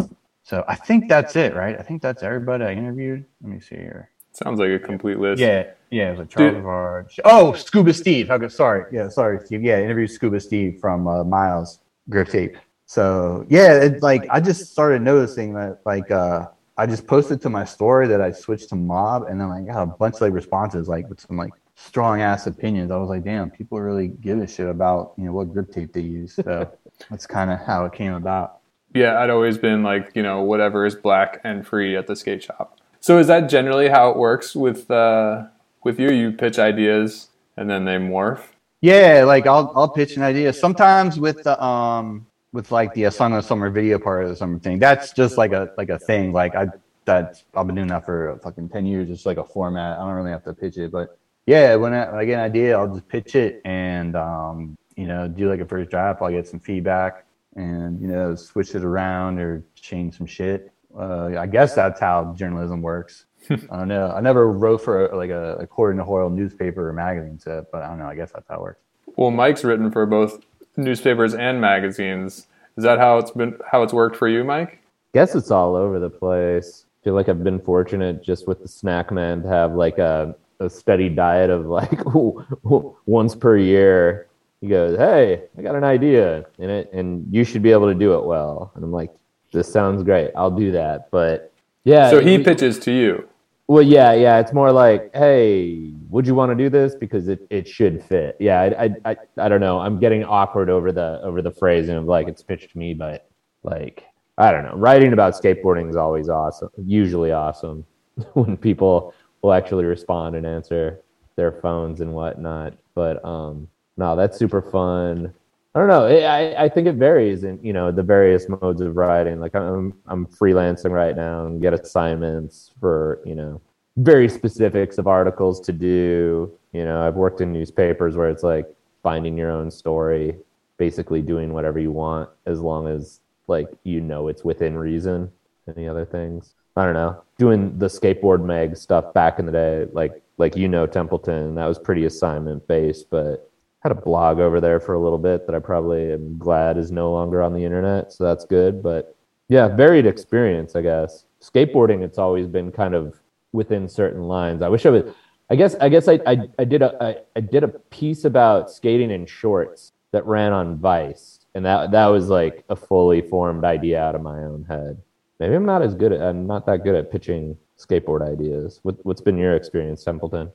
[0.51, 1.79] So I think that's it, right?
[1.79, 3.25] I think that's everybody I interviewed.
[3.41, 4.11] Let me see here.
[4.33, 5.39] Sounds like a complete list.
[5.41, 7.21] Yeah, yeah, it was like Charles.
[7.25, 8.33] Oh, Scuba Steve.
[8.33, 8.87] Okay, sorry.
[8.91, 9.63] Yeah, sorry, Steve.
[9.63, 12.57] Yeah, interviewed Scuba Steve from uh, Miles Grip Tape.
[12.87, 17.49] So yeah, it, like I just started noticing that like uh, I just posted to
[17.49, 20.33] my story that I switched to Mob, and then I got a bunch of like
[20.33, 22.91] responses like with some like strong ass opinions.
[22.91, 25.93] I was like, damn, people really give a shit about you know what grip tape
[25.93, 26.35] they use.
[26.35, 26.73] So
[27.09, 28.60] that's kind of how it came about.
[28.93, 32.43] Yeah, I'd always been like, you know, whatever is black and free at the skate
[32.43, 32.79] shop.
[33.01, 35.45] So is that generally how it works with uh,
[35.85, 36.11] with you?
[36.11, 38.43] You pitch ideas and then they morph.
[38.81, 40.53] Yeah, like I'll I'll pitch an idea.
[40.53, 44.79] Sometimes with the um with like the of summer video part of the summer thing.
[44.79, 46.33] That's just like a like a thing.
[46.33, 46.69] Like I
[47.05, 49.11] that I've been doing that for fucking ten years.
[49.11, 49.99] It's like a format.
[49.99, 52.79] I don't really have to pitch it, but yeah, when I, I get an idea,
[52.79, 56.23] I'll just pitch it and um, you know do like a first draft.
[56.23, 57.25] I'll get some feedback
[57.57, 60.73] and you know switch it around or change some shit.
[60.97, 63.27] Uh, I guess that's how journalism works.
[63.51, 64.13] I don't know.
[64.13, 67.89] I never wrote for like a according to Hoyle newspaper or magazine set, but I
[67.89, 68.07] don't know.
[68.07, 68.81] I guess that's how it works.
[69.17, 70.45] Well, Mike's written for both
[70.77, 72.47] newspapers and magazines.
[72.77, 74.81] Is that how it's been how it's worked for you, Mike?
[75.13, 76.87] Guess it's all over the place.
[77.01, 80.37] I feel like I've been fortunate just with the snack man to have like a,
[80.61, 82.01] a steady diet of like
[83.07, 84.29] once per year.
[84.61, 87.95] He goes, Hey, I got an idea in it and you should be able to
[87.95, 88.73] do it well.
[88.75, 89.11] And I'm like,
[89.53, 90.31] This sounds great.
[90.37, 91.11] I'll do that.
[91.11, 91.53] But
[91.85, 92.11] yeah.
[92.11, 93.29] So he we, pitches to you.
[93.67, 94.41] Well, yeah, yeah.
[94.41, 98.37] It's more like, hey, would you want to do this because it, it should fit?
[98.41, 99.79] Yeah, I, I, I, I don't know.
[99.79, 103.31] I'm getting awkward over the over the phrasing of like it's pitched to me, but
[103.63, 104.05] like
[104.39, 104.75] I don't know.
[104.75, 106.71] Writing about skateboarding is always awesome.
[106.85, 107.87] Usually awesome
[108.33, 111.03] when people will actually respond and answer
[111.37, 112.75] their phones and whatnot.
[112.95, 113.69] But um,
[114.01, 115.33] no, that's super fun.
[115.75, 116.07] I don't know.
[116.07, 119.39] I, I think it varies in you know the various modes of writing.
[119.39, 123.61] Like I'm I'm freelancing right now and get assignments for you know
[123.99, 126.51] very specifics of articles to do.
[126.73, 128.67] You know, I've worked in newspapers where it's like
[129.03, 130.35] finding your own story,
[130.79, 135.31] basically doing whatever you want as long as like you know it's within reason.
[135.69, 136.55] Any other things?
[136.75, 137.23] I don't know.
[137.37, 141.67] Doing the skateboard mag stuff back in the day, like like you know Templeton, that
[141.67, 143.50] was pretty assignment based, but
[143.81, 146.91] had a blog over there for a little bit that I probably am glad is
[146.91, 148.13] no longer on the internet.
[148.13, 148.83] So that's good.
[148.83, 149.17] But
[149.49, 151.25] yeah, varied experience, I guess.
[151.41, 153.19] Skateboarding, it's always been kind of
[153.53, 154.63] within certain lines.
[154.63, 155.13] I wish I was.
[155.49, 158.71] I guess I guess I I, I did a I, I did a piece about
[158.71, 163.65] skating in shorts that ran on Vice, and that that was like a fully formed
[163.65, 165.01] idea out of my own head.
[165.41, 168.81] Maybe I'm not as good at I'm not that good at pitching skateboard ideas.
[168.83, 170.53] What, what's been your experience, Templeton?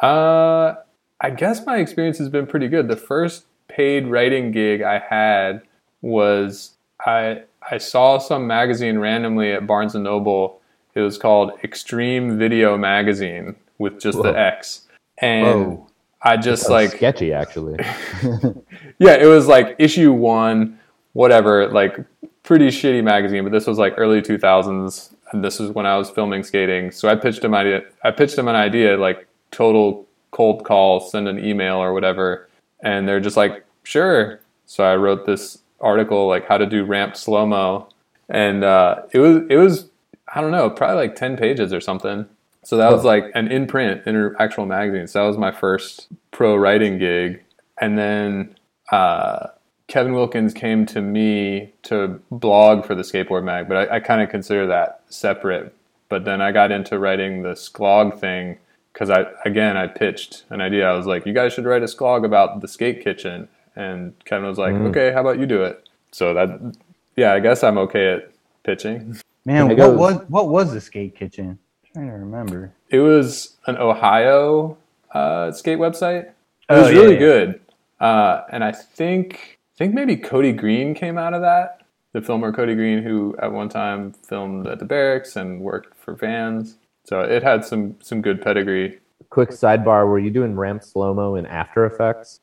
[0.00, 0.76] Uh,
[1.20, 2.88] I guess my experience has been pretty good.
[2.88, 5.62] The first paid writing gig I had
[6.00, 10.60] was I I saw some magazine randomly at Barnes and Noble.
[10.94, 14.24] It was called Extreme Video Magazine with just Whoa.
[14.24, 14.86] the X,
[15.18, 15.86] and Whoa.
[16.22, 17.76] I just like sketchy actually.
[18.98, 20.78] yeah, it was like issue one,
[21.12, 21.98] whatever, like
[22.42, 23.44] pretty shitty magazine.
[23.44, 26.90] But this was like early two thousands, and this was when I was filming skating.
[26.90, 27.82] So I pitched him idea.
[28.02, 32.48] I pitched him an idea like total cold call, send an email or whatever.
[32.80, 34.40] And they're just like, sure.
[34.66, 37.88] So I wrote this article like how to do ramped slow mo,
[38.28, 39.88] and uh, it was it was
[40.32, 42.26] I don't know probably like ten pages or something.
[42.64, 45.06] So that was like an in print in an actual magazine.
[45.06, 47.42] So that was my first pro writing gig,
[47.80, 48.56] and then
[48.92, 49.48] uh,
[49.86, 54.20] Kevin Wilkins came to me to blog for the skateboard mag, but I, I kind
[54.20, 55.74] of consider that separate.
[56.10, 58.58] But then I got into writing the Sklog thing
[58.98, 60.88] because I again I pitched an idea.
[60.88, 64.48] I was like, you guys should write a sklog about the skate kitchen, and Kevin
[64.48, 64.88] was like, mm.
[64.88, 65.88] okay, how about you do it?
[66.10, 66.76] So that
[67.16, 68.32] yeah, I guess I'm okay at
[68.64, 69.16] pitching.
[69.44, 71.58] Man, what was what was the skate kitchen?
[71.84, 72.72] I'm trying to remember.
[72.90, 74.76] It was an Ohio
[75.12, 76.24] uh, skate website.
[76.24, 76.34] It
[76.70, 77.18] oh, was yeah, really yeah.
[77.18, 77.60] good,
[78.00, 81.82] uh, and I think I think maybe Cody Green came out of that.
[82.12, 86.14] The filmer Cody Green, who at one time filmed at the barracks and worked for
[86.14, 86.77] Vans.
[87.08, 88.98] So it had some some good pedigree.
[89.30, 92.40] Quick sidebar: Were you doing ramp slow mo in After Effects?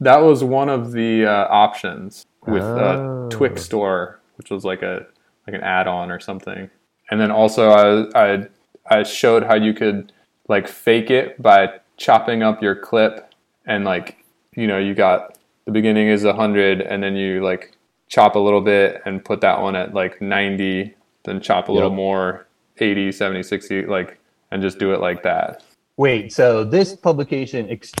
[0.00, 3.54] That was one of the uh, options with oh.
[3.54, 5.06] Store, which was like a
[5.46, 6.68] like an add-on or something.
[7.12, 8.48] And then also I I
[8.90, 10.12] I showed how you could
[10.48, 13.32] like fake it by chopping up your clip
[13.64, 14.24] and like
[14.56, 17.76] you know you got the beginning is 100 and then you like
[18.08, 21.74] chop a little bit and put that one at like 90 then chop a yep.
[21.74, 22.46] little more
[22.80, 24.18] 80, 70, 60, like,
[24.50, 25.62] and just do it like that.
[25.96, 27.92] Wait, so this publication, Ex-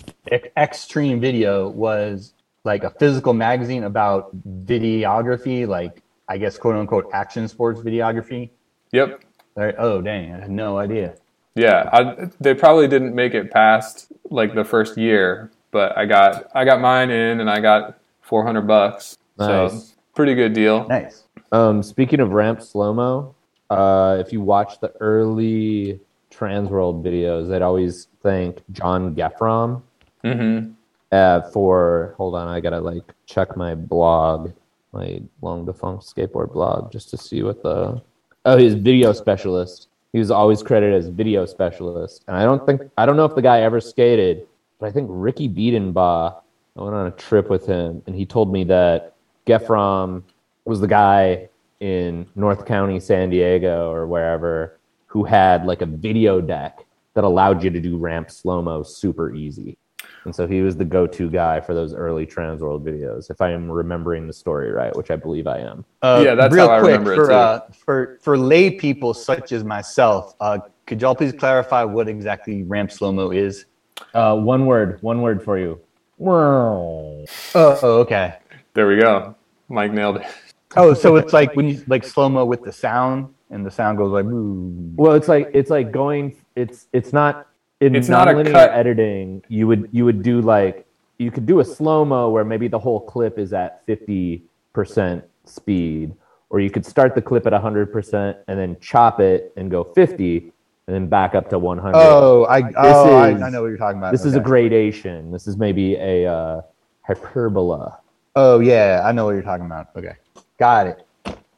[0.56, 2.32] Extreme Video, was
[2.64, 8.50] like a physical magazine about videography, like I guess quote unquote action sports videography.
[8.92, 9.22] Yep.
[9.56, 9.74] Right.
[9.76, 10.32] Oh, dang!
[10.32, 11.16] I had no idea.
[11.54, 16.50] Yeah, I, they probably didn't make it past like the first year, but I got
[16.54, 19.18] I got mine in, and I got four hundred bucks.
[19.38, 19.72] Nice.
[19.72, 20.86] So pretty good deal.
[20.88, 21.24] Nice.
[21.52, 23.34] Um, speaking of ramp slow mo,
[23.70, 29.82] uh, if you watch the early Transworld videos, they'd always thank John Geffrom
[30.24, 30.72] mm-hmm.
[31.12, 32.14] uh, for.
[32.16, 34.52] Hold on, I gotta like check my blog,
[34.92, 38.02] my long defunct skateboard blog, just to see what the.
[38.44, 39.88] Oh, he's video specialist.
[40.12, 43.34] He was always credited as video specialist, and I don't think I don't know if
[43.34, 44.46] the guy ever skated,
[44.78, 46.36] but I think Ricky Bedenbaugh.
[46.76, 49.14] I went on a trip with him, and he told me that
[49.46, 50.22] Gefrom
[50.64, 51.49] was the guy
[51.80, 57.64] in North County, San Diego, or wherever, who had like a video deck that allowed
[57.64, 59.76] you to do ramp slow mo super easy.
[60.24, 63.50] And so he was the go to guy for those early Transworld videos, if I
[63.52, 65.84] am remembering the story right, which I believe I am.
[66.02, 67.32] Uh, Yeah, that's real how I quick remember it for too.
[67.32, 70.34] uh, for for lay people such as myself.
[70.40, 73.64] Uh, could y'all please clarify what exactly ramp slow mo is?
[74.12, 75.80] Uh, one word, one word for you.
[76.18, 77.24] Wow.
[77.54, 78.36] Oh, okay.
[78.74, 79.34] There we go.
[79.68, 80.26] Mike nailed it.
[80.76, 83.98] Oh, so it's like when you like slow mo with the sound, and the sound
[83.98, 84.24] goes like.
[84.26, 86.36] "Ooh." Well, it's like it's like going.
[86.56, 87.48] It's it's not
[87.80, 88.70] in It's not a nonlinear cut.
[88.72, 89.42] editing.
[89.48, 90.86] You would you would do like
[91.18, 95.24] you could do a slow mo where maybe the whole clip is at fifty percent
[95.44, 96.14] speed,
[96.50, 99.82] or you could start the clip at hundred percent and then chop it and go
[99.84, 100.52] fifty,
[100.86, 101.98] and then back up to one hundred.
[101.98, 104.12] Oh, I oh I, is- I know what you're talking about.
[104.12, 105.30] this is a gradation.
[105.32, 106.62] This is maybe a uh,
[107.02, 107.98] hyperbola.
[108.36, 109.88] Oh yeah, I know what you're talking about.
[109.96, 110.14] Okay,
[110.60, 111.04] got it,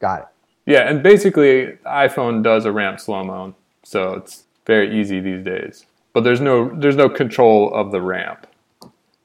[0.00, 0.26] got it.
[0.64, 5.84] Yeah, and basically iPhone does a ramp slow mo, so it's very easy these days.
[6.14, 8.46] But there's no there's no control of the ramp.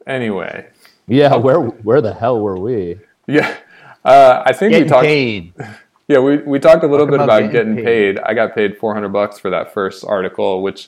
[0.06, 0.68] Anyway,
[1.08, 2.98] Yeah, where where the hell were we?
[3.28, 3.56] yeah,
[4.06, 5.06] uh, I think we Getting talked.
[5.06, 5.54] paid.
[6.10, 8.20] Yeah, we, we talked a little Talk bit about about getting getting paid.
[8.20, 10.88] I got paid 400 bucks for that first article, which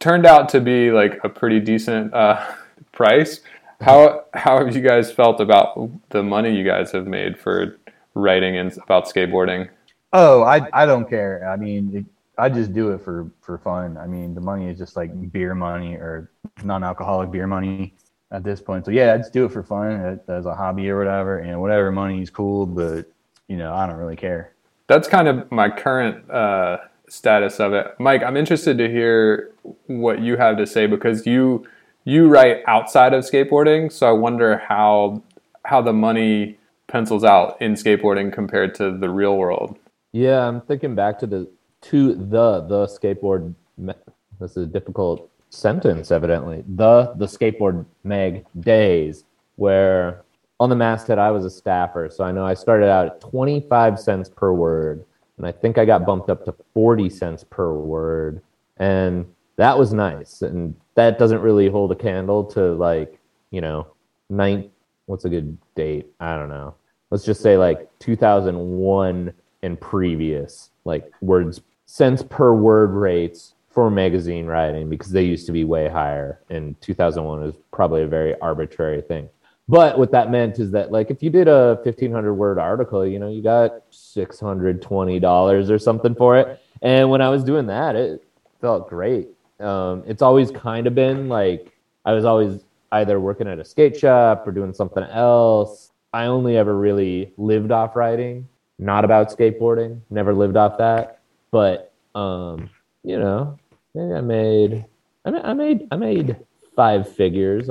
[0.00, 2.44] turned out to be like a pretty decent uh,
[2.92, 3.40] price.
[3.80, 7.78] How how have you guys felt about the money you guys have made for
[8.14, 9.68] writing and about skateboarding?
[10.12, 11.48] Oh, I I don't care.
[11.48, 12.04] I mean, it,
[12.38, 13.96] I just do it for for fun.
[13.96, 16.30] I mean, the money is just like beer money or
[16.64, 17.94] non-alcoholic beer money
[18.32, 18.84] at this point.
[18.84, 21.60] So yeah, I just do it for fun as- as a hobby or whatever, and
[21.60, 22.66] whatever money is cool.
[22.66, 23.06] But
[23.48, 24.52] you know, I don't really care.
[24.86, 27.94] That's kind of my current uh, status of it.
[27.98, 29.52] Mike, I'm interested to hear
[29.86, 31.66] what you have to say because you
[32.04, 35.22] you write outside of skateboarding, so I wonder how
[35.64, 36.58] how the money
[36.90, 39.78] pencils out in skateboarding compared to the real world.
[40.12, 41.48] Yeah, I'm thinking back to the
[41.82, 43.54] to the the skateboard.
[43.78, 46.64] This is a difficult sentence, evidently.
[46.76, 49.24] The the skateboard mag days
[49.56, 50.24] where
[50.58, 53.98] on the masthead I was a staffer, so I know I started out at 25
[53.98, 55.04] cents per word,
[55.38, 58.42] and I think I got bumped up to 40 cents per word,
[58.78, 59.26] and
[59.56, 60.42] that was nice.
[60.42, 63.18] And that doesn't really hold a candle to like
[63.50, 63.86] you know
[64.28, 64.70] nine.
[65.06, 66.06] What's a good date?
[66.20, 66.74] I don't know.
[67.10, 74.46] Let's just say like 2001 and previous, like words cents per word rates for magazine
[74.46, 76.40] writing because they used to be way higher.
[76.50, 79.28] And 2001 was probably a very arbitrary thing.
[79.68, 83.20] But what that meant is that, like, if you did a 1500 word article, you
[83.20, 86.60] know, you got $620 or something for it.
[86.82, 88.24] And when I was doing that, it
[88.60, 89.28] felt great.
[89.60, 91.72] Um, it's always kind of been like
[92.04, 95.92] I was always either working at a skate shop or doing something else.
[96.12, 100.00] I only ever really lived off writing, not about skateboarding.
[100.10, 101.20] Never lived off that.
[101.50, 102.70] But um,
[103.04, 103.58] you know,
[103.94, 104.84] maybe I made,
[105.24, 106.36] I made, I made, I made
[106.74, 107.70] five figures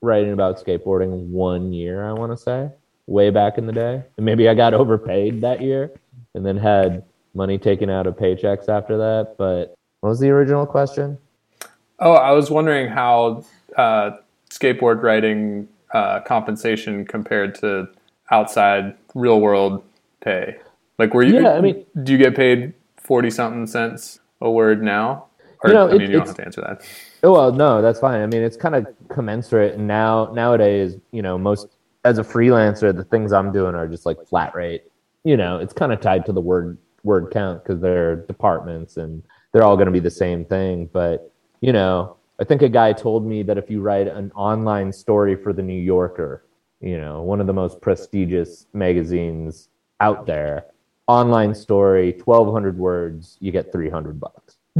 [0.00, 2.04] writing about skateboarding one year.
[2.04, 2.70] I want to say
[3.06, 5.90] way back in the day, and maybe I got overpaid that year,
[6.34, 9.36] and then had money taken out of paychecks after that.
[9.38, 11.18] But what was the original question?
[12.00, 13.44] Oh, I was wondering how
[13.76, 14.18] uh,
[14.50, 17.88] skateboard writing uh, compensation compared to
[18.30, 19.82] outside real world
[20.20, 20.56] pay.
[20.98, 21.40] Like, were you?
[21.40, 25.26] Yeah, I mean- do you get paid forty something cents a word now?
[25.64, 26.82] Or You know, I mean, it- you don't it's- have to answer that.
[27.22, 28.20] Oh well, no, that's fine.
[28.20, 29.74] I mean, it's kind of commensurate.
[29.74, 31.66] And now nowadays, you know, most
[32.04, 34.84] as a freelancer, the things I'm doing are just like flat rate.
[35.24, 39.22] You know, it's kind of tied to the word word count because they're departments and
[39.52, 40.88] they're all going to be the same thing.
[40.92, 44.92] But you know, I think a guy told me that if you write an online
[44.92, 46.44] story for the New Yorker,
[46.80, 49.68] you know, one of the most prestigious magazines
[50.00, 50.66] out there,
[51.08, 54.56] online story, twelve hundred words, you get three hundred bucks.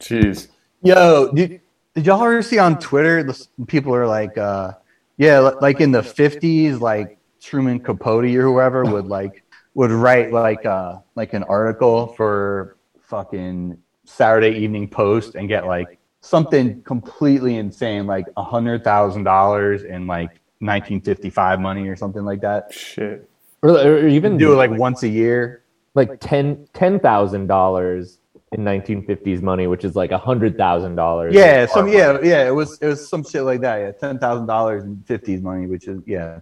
[0.00, 0.48] Jeez.
[0.82, 1.60] Yo, did,
[1.94, 3.22] did y'all ever see on Twitter?
[3.22, 4.72] The people are like, uh,
[5.18, 10.64] yeah, like in the fifties, like Truman Capote or whoever would like would write like
[10.64, 15.97] uh like an article for fucking Saturday Evening Post and get like
[16.28, 22.40] something completely insane, like a hundred thousand dollars in like 1955 money or something like
[22.42, 22.72] that.
[22.72, 23.28] Shit.
[23.62, 25.64] Or, or even Do it like once a year.
[25.94, 28.18] like ten ten thousand dollars
[28.52, 31.34] in nineteen fifties money, which is like a hundred thousand dollars.
[31.34, 32.46] Yeah, some yeah, yeah.
[32.46, 33.76] It was it was some shit like that.
[33.78, 36.40] Yeah, ten thousand dollars in fifties money, which is yeah,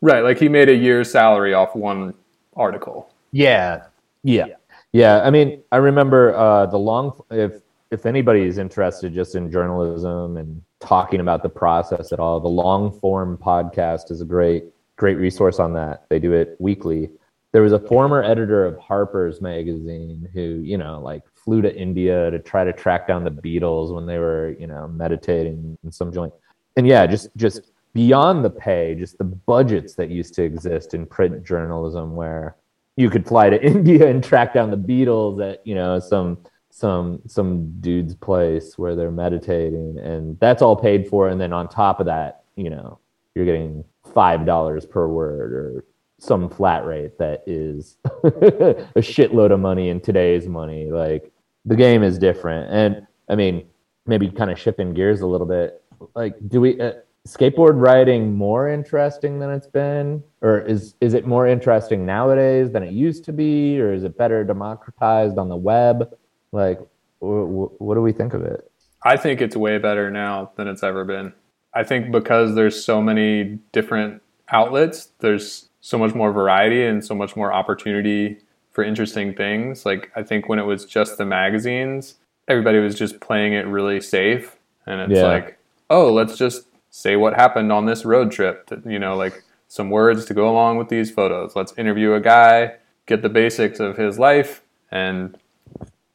[0.00, 0.22] Right.
[0.24, 2.14] Like he made a year's salary off one
[2.56, 3.12] article.
[3.32, 3.84] yeah.
[4.24, 4.46] yeah,
[4.92, 5.20] yeah.
[5.22, 7.20] I mean, I remember uh, the long.
[7.30, 7.52] If
[7.90, 12.48] if anybody is interested just in journalism and talking about the process at all, the
[12.48, 14.64] long form podcast is a great
[14.96, 16.04] great resource on that.
[16.10, 17.10] They do it weekly.
[17.52, 22.30] There was a former editor of Harper's magazine who, you know, like flew to India
[22.30, 26.12] to try to track down the Beatles when they were, you know, meditating in some
[26.12, 26.32] joint.
[26.76, 31.06] And yeah, just just beyond the pay, just the budgets that used to exist in
[31.06, 32.56] print journalism where
[32.96, 36.38] you could fly to India and track down the Beatles at, you know, some
[36.80, 41.68] some some dude's place where they're meditating and that's all paid for and then on
[41.68, 42.98] top of that, you know,
[43.34, 45.84] you're getting five dollars per word or
[46.18, 50.90] some flat rate that is a shitload of money in today's money.
[50.90, 51.30] Like
[51.66, 53.66] the game is different, and I mean,
[54.06, 55.82] maybe kind of shifting gears a little bit.
[56.14, 56.92] Like, do we uh,
[57.28, 62.82] skateboard riding more interesting than it's been, or is is it more interesting nowadays than
[62.82, 66.10] it used to be, or is it better democratized on the web?
[66.52, 66.78] Like,
[67.20, 68.70] w- w- what do we think of it?
[69.04, 71.32] I think it's way better now than it's ever been.
[71.74, 77.14] I think because there's so many different outlets, there's so much more variety and so
[77.14, 78.38] much more opportunity
[78.72, 79.86] for interesting things.
[79.86, 82.16] Like I think when it was just the magazines,
[82.48, 85.26] everybody was just playing it really safe and it's Yeah.
[85.28, 89.42] like, "Oh, let's just say what happened on this road trip." To, you know, like
[89.68, 91.54] some words to go along with these photos.
[91.54, 92.74] Let's interview a guy,
[93.06, 95.38] get the basics of his life and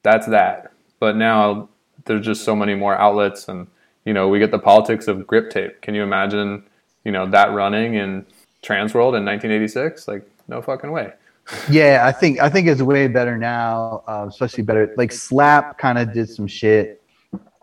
[0.05, 0.71] that's that.
[0.99, 1.67] But now
[2.05, 3.67] there's just so many more outlets and
[4.05, 5.81] you know, we get the politics of grip tape.
[5.81, 6.63] Can you imagine,
[7.03, 8.25] you know, that running in
[8.63, 10.07] Transworld in 1986?
[10.07, 11.11] Like, no fucking way.
[11.69, 14.91] Yeah, I think I think it's way better now, uh, especially better.
[14.97, 17.03] Like Slap kind of did some shit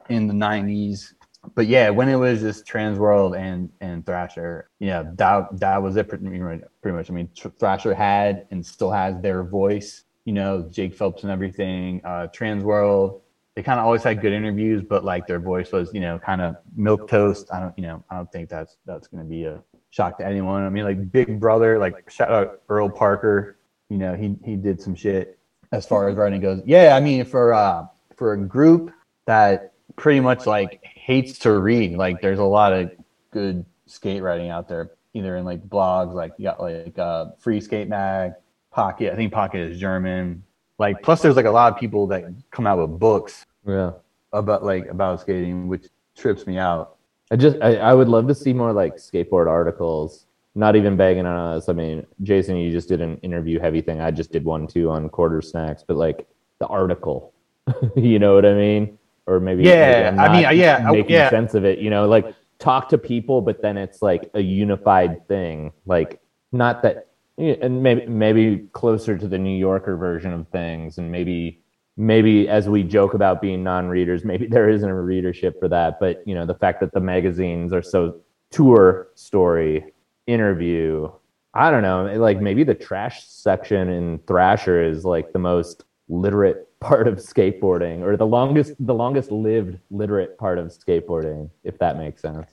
[0.09, 1.15] in the '90s,
[1.57, 6.09] but yeah, when it was just Transworld and and Thrasher, yeah, that that was it
[6.09, 6.25] pretty.
[6.25, 7.11] Pretty much.
[7.11, 7.29] I mean,
[7.59, 10.05] Thrasher had and still has their voice.
[10.25, 12.01] You know, Jake Phelps and everything.
[12.05, 13.21] Uh, Transworld,
[13.55, 16.41] they kind of always had good interviews, but like their voice was, you know, kind
[16.41, 17.49] of milk toast.
[17.53, 20.27] I don't, you know, I don't think that's that's going to be a shock to
[20.27, 20.65] anyone.
[20.65, 23.57] I mean, like Big Brother, like shout out Earl Parker.
[23.89, 25.39] You know, he he did some shit
[25.71, 26.63] as far as writing goes.
[26.65, 28.91] Yeah, I mean, for uh for a group
[29.27, 32.91] that pretty much like hates to read, like there's a lot of
[33.31, 37.61] good skate writing out there, either in like blogs, like you got like uh Free
[37.61, 38.33] Skate Mag,
[38.73, 39.13] Pocket.
[39.13, 40.43] I think Pocket is German.
[40.79, 43.93] Like plus, there's like a lot of people that come out with books Yeah.
[44.33, 46.97] about like about skating, which trips me out.
[47.31, 50.27] I just I, I would love to see more like skateboard articles.
[50.55, 51.71] Not even bagging on us.
[51.71, 54.03] I mean, Jason, you just did an interview heavy thing.
[54.03, 56.27] I just did one too on Quartersnacks, but like
[56.59, 57.33] the article,
[57.97, 58.99] you know what I mean?
[59.27, 61.31] Or maybe Yeah, maybe I'm I mean, yeah, making yeah.
[61.31, 61.79] sense of it.
[61.79, 65.73] You know, like talk to people, but then it's like a unified thing.
[65.87, 66.21] Like
[66.53, 67.07] not that,
[67.39, 71.63] and maybe maybe closer to the New Yorker version of things, and maybe
[71.97, 76.27] maybe as we joke about being non-readers maybe there isn't a readership for that but
[76.27, 78.19] you know the fact that the magazines are so
[78.51, 79.93] tour story
[80.27, 81.07] interview
[81.53, 86.67] i don't know like maybe the trash section in thrasher is like the most literate
[86.81, 91.99] part of skateboarding or the longest the longest lived literate part of skateboarding if that
[91.99, 92.49] makes sense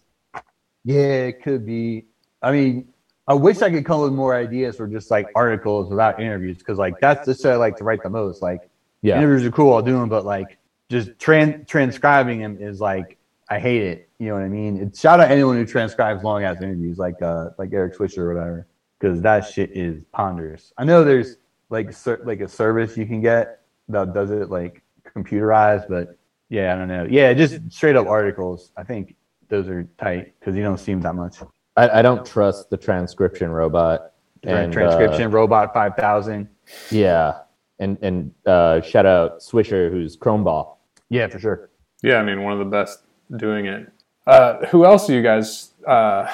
[0.84, 2.06] Yeah, it could be.
[2.42, 2.88] I mean,
[3.30, 6.58] I wish I could come up with more ideas for just like articles without interviews
[6.58, 8.42] because like that's the shit I like to write the most.
[8.42, 8.68] Like
[9.04, 10.58] yeah interviews are cool, I'll do them, but like
[10.90, 13.18] just tran- transcribing them is like
[13.48, 14.10] I hate it.
[14.18, 14.78] You know what I mean?
[14.82, 18.34] It's shout out anyone who transcribes long ass interviews like uh like Eric Swisher or
[18.34, 18.68] whatever
[19.00, 20.74] because that shit is ponderous.
[20.80, 21.38] I know there's
[21.70, 24.82] like cer- like a service you can get that does it like
[25.16, 26.18] computerized, but
[26.50, 27.06] yeah, I don't know.
[27.08, 28.72] Yeah, just straight up articles.
[28.76, 29.16] I think
[29.50, 31.38] those are tight because you don't see them that much.
[31.80, 34.12] I, I don't trust the transcription robot
[34.44, 36.48] and, uh, transcription robot 5000
[36.92, 37.40] yeah
[37.80, 40.76] and and uh shout out swisher who's chromeball
[41.10, 41.70] yeah for sure
[42.04, 43.04] Yeah, I mean, one of the best
[43.36, 43.92] doing it.
[44.26, 45.72] Uh, who else do you guys?
[45.86, 46.26] Uh,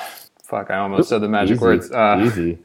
[0.44, 1.92] fuck, I almost said the magic Easy, words.
[1.92, 2.60] Uh, easy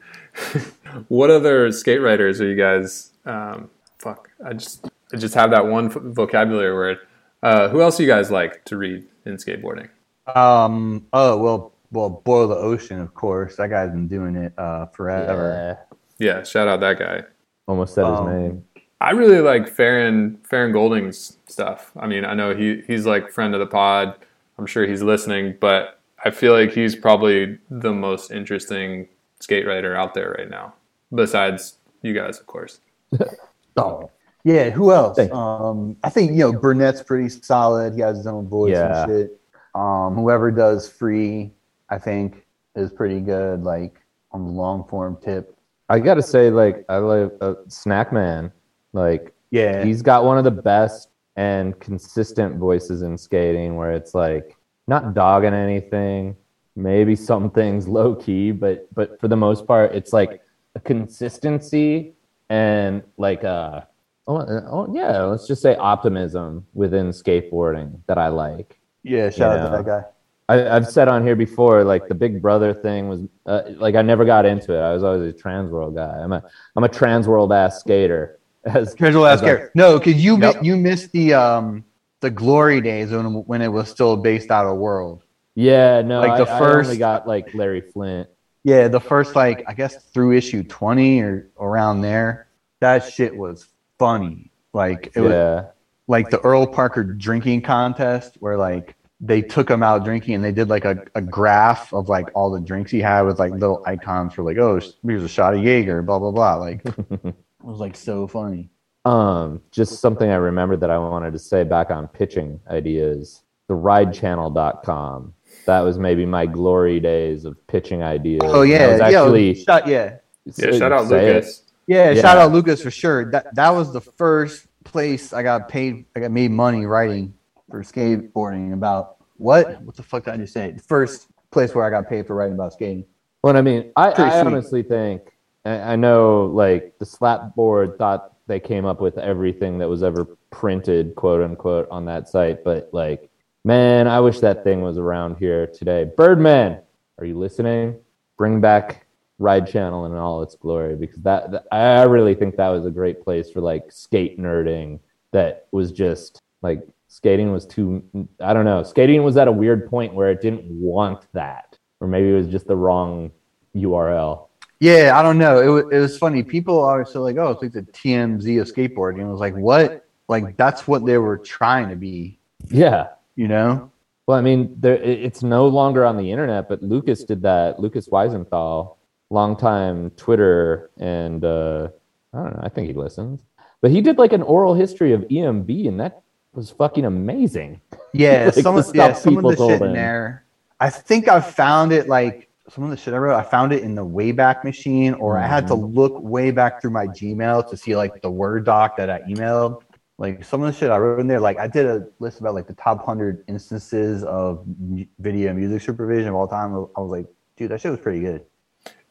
[1.07, 3.11] what other skate writers are you guys?
[3.25, 6.97] Um, fuck, I just I just have that one f- vocabulary word.
[7.41, 9.89] Uh, who else do you guys like to read in skateboarding?
[10.35, 14.85] um oh well well boil the ocean of course that guy's been doing it uh
[14.87, 15.97] forever Yeah.
[16.37, 17.23] Yeah, shout out that guy.
[17.67, 18.65] Almost said his Um, name.
[18.99, 21.91] I really like Farran Farran Golding's stuff.
[21.97, 24.13] I mean, I know he he's like friend of the pod.
[24.59, 29.07] I'm sure he's listening, but I feel like he's probably the most interesting
[29.39, 30.75] skate writer out there right now,
[31.15, 32.79] besides you guys, of course.
[33.77, 34.09] oh
[34.43, 38.47] yeah who else um i think you know burnett's pretty solid he has his own
[38.47, 39.03] voice Yeah.
[39.03, 39.41] and shit
[39.75, 41.51] um whoever does free
[41.91, 45.55] i think is pretty good like on the long form tip
[45.91, 48.53] I gotta say, like, I like uh, Snackman.
[48.93, 54.15] Like, yeah he's got one of the best and consistent voices in skating, where it's
[54.15, 54.55] like
[54.87, 56.37] not dogging anything,
[56.77, 60.41] maybe some things low key, but but for the most part, it's like
[60.75, 62.13] a consistency
[62.49, 63.85] and like a
[64.27, 64.37] oh,
[64.71, 68.79] oh yeah, let's just say optimism within skateboarding that I like.
[69.03, 70.07] Yeah, shout You out to that guy.
[70.49, 74.01] I, I've said on here before, like the Big Brother thing was, uh, like I
[74.01, 74.81] never got into it.
[74.81, 76.19] I was always a Transworld guy.
[76.21, 76.43] I'm a,
[76.75, 78.37] I'm a Transworld ass skater.
[78.65, 79.71] As Casual ass as I- character.
[79.75, 80.63] No, because you Yep.
[80.63, 81.83] you missed the um
[82.19, 85.23] the glory days when when it was still based out of World.
[85.55, 88.27] Yeah, no, Like the I, I first- only got like Larry Flynt.
[88.63, 92.49] Yeah, the first like I guess through issue twenty or around there,
[92.81, 93.67] that shit was
[93.97, 94.51] funny.
[94.73, 95.65] Like it was
[96.07, 100.51] like the Earl Parker drinking contest where like they took him out drinking and they
[100.51, 103.83] did like a, a graph of like all the drinks he had with like little
[103.85, 107.79] icons for like oh here's a shot of Jaeger blah blah blah like it was
[107.79, 108.69] like so funny.
[109.03, 113.41] Um, just something I remembered that I wanted to say back on pitching ideas.
[113.67, 115.33] The ridechannel.com.
[115.65, 118.41] That was maybe my glory days of pitching ideas.
[118.43, 120.17] Oh And I yeah, was yeah, actually shot, yeah,
[120.57, 121.33] Yeah, shout out say it.
[121.35, 121.63] Lucas.
[121.87, 122.21] yeah, Yeah.
[122.21, 123.31] Shout out Lucas for sure.
[123.31, 126.05] That that was the first place I got paid.
[126.15, 127.33] I got made money writing
[127.71, 129.81] for skateboarding about what?
[129.81, 130.71] What the fuck did I just say?
[130.71, 133.05] The first place where I got paid for writing about skating.
[133.43, 135.31] Well, I mean, I, I honestly think
[135.65, 141.15] I know like the slapboard thought they came up with everything that was ever printed,
[141.15, 143.29] quote unquote, on that site, but like,
[143.63, 146.03] man, I wish that thing was around here today.
[146.03, 146.81] Birdman,
[147.17, 147.95] are you listening?
[148.37, 149.05] Bring back
[149.37, 152.91] Ride Channel in all its glory because that, that I really think that was a
[152.91, 154.99] great place for like skate nerding.
[155.31, 158.03] That was just like skating was too.
[158.39, 158.83] I don't know.
[158.83, 162.47] Skating was at a weird point where it didn't want that or maybe it was
[162.47, 163.31] just the wrong
[163.75, 164.47] URL.
[164.79, 165.61] Yeah, I don't know.
[165.61, 166.41] It was, it was funny.
[166.41, 169.55] People always say like, "Oh, it's like the TMZ of skateboarding." And it was like,
[169.55, 170.05] what?
[170.27, 172.39] Like that's what they were trying to be.
[172.69, 173.09] Yeah.
[173.35, 173.91] You know?
[174.25, 177.79] Well, I mean, there, it's no longer on the internet, but Lucas did that.
[177.79, 178.95] Lucas Weisenthal,
[179.29, 181.89] longtime Twitter, and uh,
[182.33, 182.61] I don't know.
[182.63, 183.41] I think he listens,
[183.81, 186.20] but he did like an oral history of EMB, and that
[186.53, 187.81] was fucking amazing.
[188.13, 190.45] Yeah, Like some the of yeah, stuff some of people the told shit in there.
[190.79, 193.35] I think I found it like some of the shit I wrote.
[193.37, 195.95] I found it in the Wayback Machine, or I had to Mm-hmm.
[195.97, 199.81] look way back through my Gmail to see like the Word doc that I emailed.
[200.17, 202.53] Like some of the shit I wrote in there, like I did a list about
[202.53, 206.73] like the top hundred instances of mu- video music supervision of all time.
[206.95, 207.25] I was like,
[207.57, 208.45] dude, that shit was pretty good.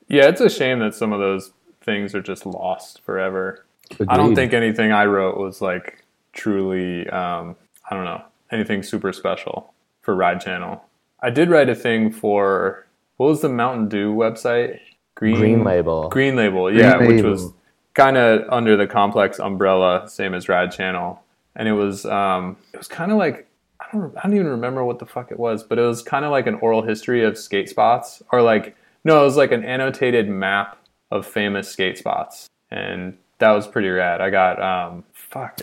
[0.09, 3.67] Yeah, it's a shame that some of those things are just lost forever.
[4.09, 6.00] I don't think anything I wrote was like
[6.33, 7.57] truly, um,
[7.91, 9.73] I don't know, anything super special
[10.03, 10.85] for Ride Channel.
[11.21, 14.81] I did write a thing for what was the Mountain Dew website?
[15.15, 16.09] Green Label.
[16.09, 17.31] Green Label, yeah, which Label.
[17.31, 17.53] was
[17.95, 21.23] kind of under the complex umbrella, same as Ride Channel,
[21.57, 23.47] and it was um, it was kind of like
[23.81, 26.25] I don't I don't even remember what the fuck it was, but it was kind
[26.25, 28.75] of like an oral history of skate spots, or like
[29.05, 30.79] no, it was like an annotated map
[31.11, 34.21] of famous skate spots, and that was pretty rad.
[34.21, 35.61] I got um, fuck,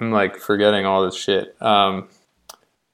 [0.00, 1.60] I'm like forgetting all this shit.
[1.62, 2.08] Um,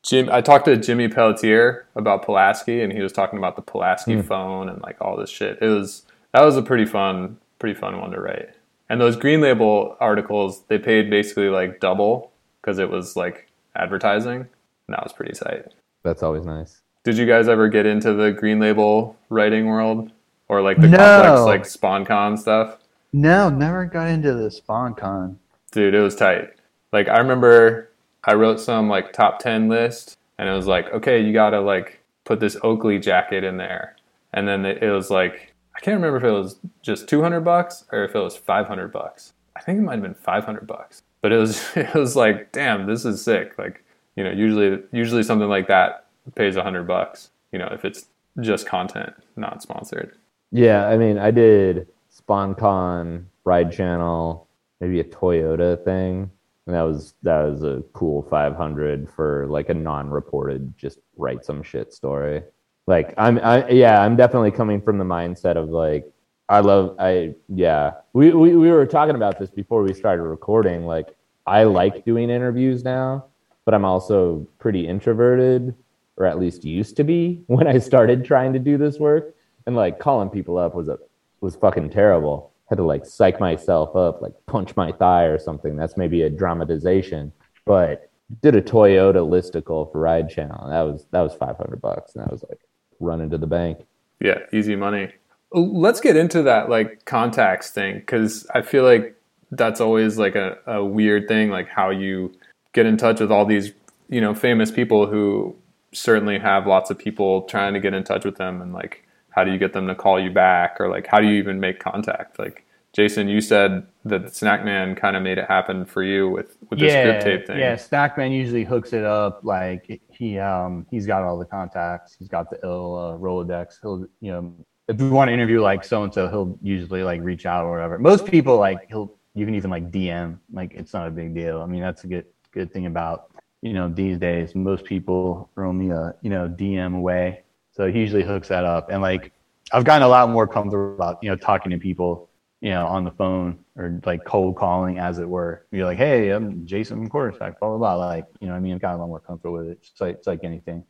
[0.03, 4.23] Jim, I talked to Jimmy Pelletier about Pulaski, and he was talking about the Pulaski
[4.23, 5.59] phone and like all this shit.
[5.61, 8.51] It was that was a pretty fun, pretty fun one to write.
[8.89, 14.41] And those Green Label articles, they paid basically like double because it was like advertising,
[14.41, 14.49] and
[14.89, 15.67] that was pretty tight.
[16.03, 16.81] That's always nice.
[17.05, 20.11] Did you guys ever get into the Green Label writing world
[20.49, 20.97] or like the No.
[20.99, 21.63] complex like
[22.07, 22.79] SponCon stuff?
[23.13, 25.37] No, never got into the SponCon.
[25.73, 26.51] Dude, it was tight.
[26.93, 27.91] Like I remember
[28.25, 31.61] I wrote some like top 10 list and it was like, okay, you got to
[31.61, 33.97] like put this Oakley jacket in there.
[34.33, 38.05] And then it was like I can't remember if it was just 200 bucks or
[38.05, 39.33] if it was 500 bucks.
[39.57, 41.03] I think it might have been 500 bucks.
[41.23, 43.59] But it was it was like, damn, this is sick.
[43.59, 43.85] Like,
[44.17, 48.07] you know, usually usually something like that pays 100 bucks, you know, if it's
[48.41, 50.17] just content, not sponsored.
[50.53, 54.47] Yeah, I mean, I did SponCon, Ride Channel,
[54.81, 56.31] maybe a Toyota thing,
[56.67, 61.63] and that was that was a cool 500 for like a non-reported, just write some
[61.63, 62.43] shit story.
[62.87, 66.11] Like I'm, I yeah, I'm definitely coming from the mindset of like
[66.49, 67.93] I love I yeah.
[68.13, 70.85] We we we were talking about this before we started recording.
[70.85, 73.27] Like I like doing interviews now,
[73.65, 75.75] but I'm also pretty introverted,
[76.17, 79.35] or at least used to be when I started trying to do this work.
[79.67, 80.99] And like calling people up was a
[81.41, 82.50] was fucking terrible.
[82.71, 85.77] Had to like psych myself up, like punch my thigh or something.
[85.77, 87.33] That's maybe a dramatization,
[87.67, 88.11] but
[88.43, 90.69] did a Toyota listicle for Ride Channel.
[90.71, 92.61] That was that was five hundred bucks, and I was like
[93.01, 93.79] running to the bank.
[94.21, 95.13] Yeah, easy money.
[95.53, 99.17] Let's get into that like contacts thing because I feel like
[99.51, 102.33] that's always like a, a weird thing, like how you
[102.73, 103.73] get in touch with all these
[104.09, 105.57] you know famous people who
[105.93, 109.45] certainly have lots of people trying to get in touch with them and like how
[109.45, 111.79] do you get them to call you back or like how do you even make
[111.79, 116.57] contact like jason you said that snackman kind of made it happen for you with
[116.71, 119.41] with this yeah, grip tape thing Yeah, Snackman usually hooks it up.
[119.43, 122.17] Like he um he's got all the contacts.
[122.19, 123.79] He's got the ill uh, Rolodex.
[123.83, 124.55] He'll you know
[124.89, 127.71] if we want to interview like so and so, he'll usually like reach out or
[127.71, 127.99] whatever.
[127.99, 130.39] Most people like he'll you can even like DM.
[130.53, 131.61] Like it's not a big deal.
[131.63, 133.31] I mean that's a good good thing about
[133.63, 134.55] you know these days.
[134.55, 137.43] Most people are only a you know DM away.
[137.81, 138.91] So he usually hooks that up.
[138.91, 139.33] And like
[139.73, 142.29] I've gotten a lot more comfortable about you know talking to people
[142.61, 145.65] you know, on the phone or like cold calling, as it were.
[145.71, 147.95] You're like, hey, I'm Jason Quartersnacks, blah, blah, blah.
[147.95, 149.79] Like, you know, I mean, I've gotten a lot more comfortable with it.
[149.81, 150.85] It's like, it's like anything.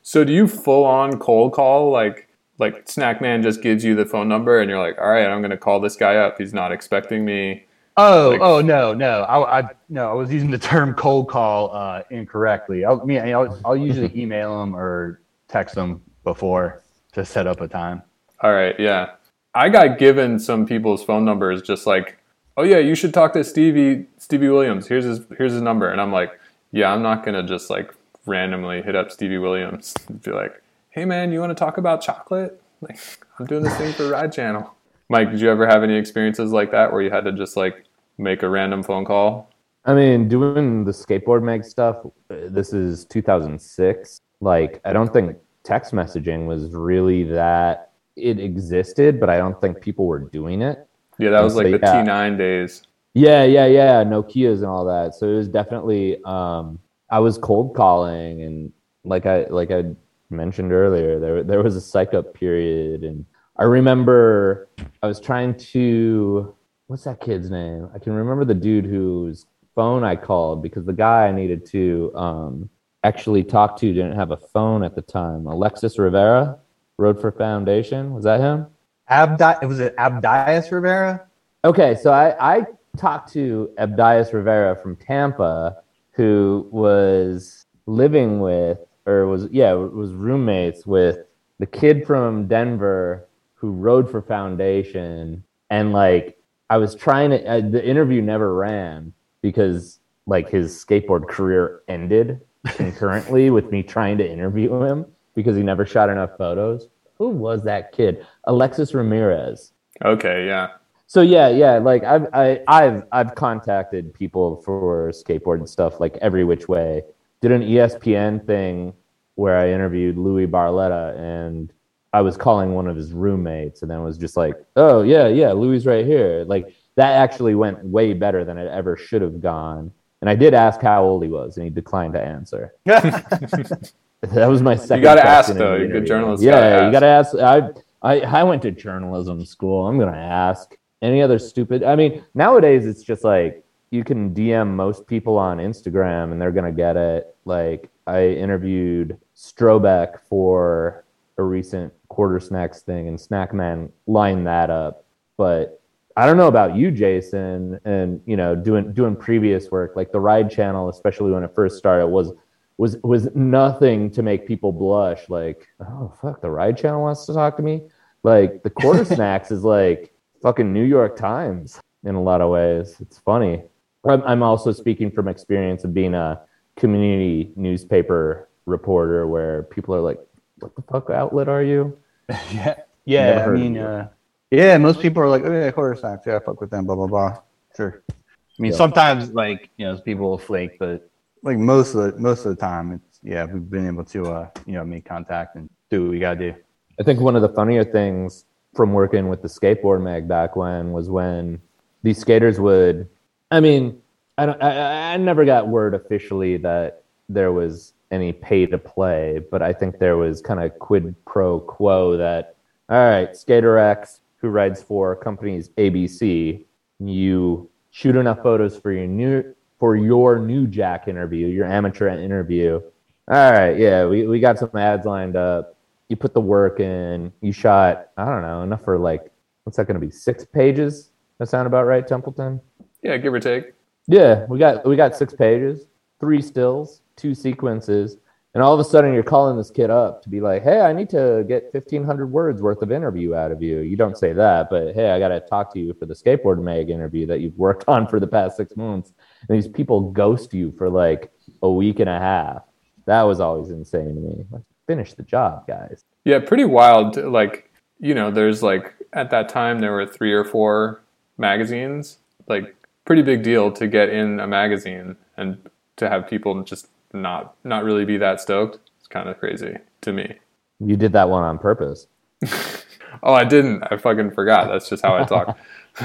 [0.00, 2.28] so do you full on cold call like
[2.58, 5.50] like snackman just gives you the phone number and you're like all right i'm going
[5.50, 7.66] to call this guy up he's not expecting me
[7.98, 9.22] Oh, Like- oh no, no.
[9.24, 12.86] I, I no, I was using the term cold call uh, incorrectly.
[12.86, 17.60] I'll, I mean, I'll, I'll usually email them or text them before to set up
[17.60, 18.02] a time.
[18.40, 19.12] All right, yeah.
[19.54, 22.18] I got given some people's phone numbers just like,
[22.56, 24.88] "Oh yeah, you should talk to Stevie Stevie Williams.
[24.88, 26.38] Here's his here's his number." And I'm like,
[26.70, 27.94] "Yeah, I'm not going to just like
[28.24, 32.00] randomly hit up Stevie Williams and be like, "Hey man, you want to talk about
[32.00, 32.98] chocolate?" Like,
[33.38, 34.74] I'm doing this thing for Ride Channel.
[35.08, 37.84] Mike, did you ever have any experiences like that where you had to just like
[38.18, 39.52] make a random phone call?
[39.84, 44.20] I mean, doing the skateboard mag stuff, uh, this is 2006.
[44.40, 49.80] Like, I don't think text messaging was really that it existed, but I don't think
[49.80, 50.86] people were doing it.
[51.18, 52.04] Yeah, that was So, like the yeah.
[52.04, 52.82] T9 days.
[53.14, 54.04] Yeah, yeah, yeah.
[54.04, 55.14] Nokia's and all that.
[55.14, 56.78] So it was definitely um
[57.10, 58.72] I was cold calling and
[59.04, 59.84] like I like I
[60.30, 63.24] mentioned earlier, there there was a psych up period and
[63.56, 64.68] I remember
[65.02, 66.54] I was trying to
[66.86, 67.88] what's that kid's name?
[67.94, 72.12] I can remember the dude whose phone I called because the guy I needed to
[72.14, 72.70] um
[73.04, 75.46] actually talked to didn't have a phone at the time.
[75.46, 76.58] Alexis Rivera,
[76.98, 78.14] Rode for Foundation.
[78.14, 78.66] Was that him?
[79.08, 81.26] Abdi, it was it Abdias Rivera?
[81.64, 85.78] Okay, so I, I talked to Abdias Rivera from Tampa,
[86.12, 91.18] who was living with, or was, yeah, was roommates with
[91.58, 95.42] the kid from Denver who rode for Foundation.
[95.70, 96.36] And like,
[96.70, 103.50] I was trying to, the interview never ran because like his skateboard career ended concurrently
[103.50, 106.88] with me trying to interview him because he never shot enough photos.
[107.18, 108.26] Who was that kid?
[108.44, 109.72] Alexis Ramirez.
[110.04, 110.68] Okay, yeah.
[111.06, 116.16] So yeah, yeah, like I've I, I've I've contacted people for skateboard and stuff like
[116.22, 117.02] every which way.
[117.42, 118.94] Did an ESPN thing
[119.34, 121.72] where I interviewed Louie Barletta and
[122.12, 125.52] I was calling one of his roommates and then was just like, "Oh yeah, yeah,
[125.52, 129.92] Louie right here." Like that actually went way better than it ever should have gone.
[130.22, 132.72] And I did ask how old he was, and he declined to answer.
[134.22, 134.98] That was my second.
[134.98, 135.76] You gotta ask, question in though.
[135.76, 137.34] You're a good journalist, Yeah, gotta you gotta ask.
[137.34, 137.70] I,
[138.02, 139.86] I I went to journalism school.
[139.88, 141.82] I'm gonna ask any other stupid.
[141.82, 146.52] I mean, nowadays it's just like you can DM most people on Instagram and they're
[146.52, 147.34] gonna get it.
[147.44, 151.04] Like I interviewed Strobeck for
[151.36, 155.04] a recent Quartersnacks thing, and Snackman lined that up.
[155.36, 155.81] But
[156.16, 160.20] I don't know about you, Jason, and you know, doing doing previous work like the
[160.20, 162.32] Ride Channel, especially when it first started, was
[162.76, 165.28] was was nothing to make people blush.
[165.28, 167.82] Like, oh fuck, the Ride Channel wants to talk to me.
[168.22, 172.96] Like the quarter snacks is like fucking New York Times in a lot of ways.
[173.00, 173.62] It's funny.
[174.04, 176.40] I'm, I'm also speaking from experience of being a
[176.76, 180.18] community newspaper reporter, where people are like,
[180.58, 181.96] "What the fuck outlet are you?"
[182.52, 183.44] yeah, yeah.
[183.46, 184.08] I mean, uh,
[184.52, 184.78] yeah.
[184.78, 186.26] Most people are like, "Oh yeah, quarter snacks.
[186.26, 187.38] Yeah, I fuck with them." Blah blah blah.
[187.76, 188.02] Sure.
[188.10, 188.14] I
[188.62, 188.78] mean, Yeah.
[188.78, 191.08] sometimes like you know, people will flake, but
[191.42, 194.48] like most of the most of the time, it's yeah, we've been able to uh,
[194.66, 196.54] you know make contact and do what we gotta do.
[197.00, 198.44] I think one of the funnier things
[198.74, 201.60] from working with the skateboard mag back when was when
[202.02, 203.08] these skaters would.
[203.50, 204.00] I mean,
[204.38, 204.62] I don't.
[204.62, 209.72] I, I never got word officially that there was any pay to play, but I
[209.72, 212.56] think there was kind of quid pro quo that
[212.88, 216.64] all right, skater X who rides for companies ABC,
[216.98, 222.80] you shoot enough photos for your new for your new Jack interview, your amateur interview.
[223.28, 225.76] All right, yeah, we, we got some ads lined up
[226.12, 229.32] you put the work in, you shot, I don't know, enough for like,
[229.64, 230.12] what's that going to be?
[230.12, 231.10] Six pages?
[231.38, 232.60] That sound about right, Templeton?
[233.02, 233.72] Yeah, give or take.
[234.06, 235.86] Yeah, we got we got six pages,
[236.20, 238.18] three stills, two sequences,
[238.54, 240.92] and all of a sudden you're calling this kid up to be like, "Hey, I
[240.92, 244.68] need to get 1500 words worth of interview out of you." You don't say that,
[244.70, 247.58] but hey, I got to talk to you for the skateboard mag interview that you've
[247.58, 249.12] worked on for the past 6 months.
[249.48, 251.32] And these people ghost you for like
[251.62, 252.62] a week and a half.
[253.06, 254.44] That was always insane to me.
[254.50, 256.04] Like, finish the job, guys.
[256.24, 257.16] Yeah, pretty wild.
[257.16, 261.02] Like, you know, there's like at that time there were three or four
[261.38, 262.18] magazines.
[262.46, 265.58] Like, pretty big deal to get in a magazine and
[265.96, 268.78] to have people just not not really be that stoked.
[268.98, 270.36] It's kind of crazy to me.
[270.80, 272.06] You did that one on purpose.
[273.22, 273.82] Oh, I didn't.
[273.90, 274.68] I fucking forgot.
[274.68, 275.58] That's just how I talk.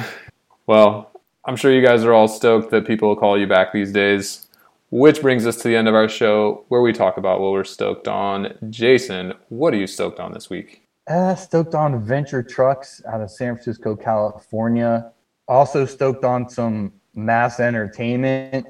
[0.68, 1.12] well,
[1.46, 4.48] I'm sure you guys are all stoked that people call you back these days.
[4.90, 7.66] Which brings us to the end of our show where we talk about what we're
[7.66, 8.58] stoked on.
[8.70, 10.82] Jason, what are you stoked on this week?
[11.08, 15.12] Uh, stoked on Venture Trucks out of San Francisco, California.
[15.48, 18.66] Also stoked on some mass entertainment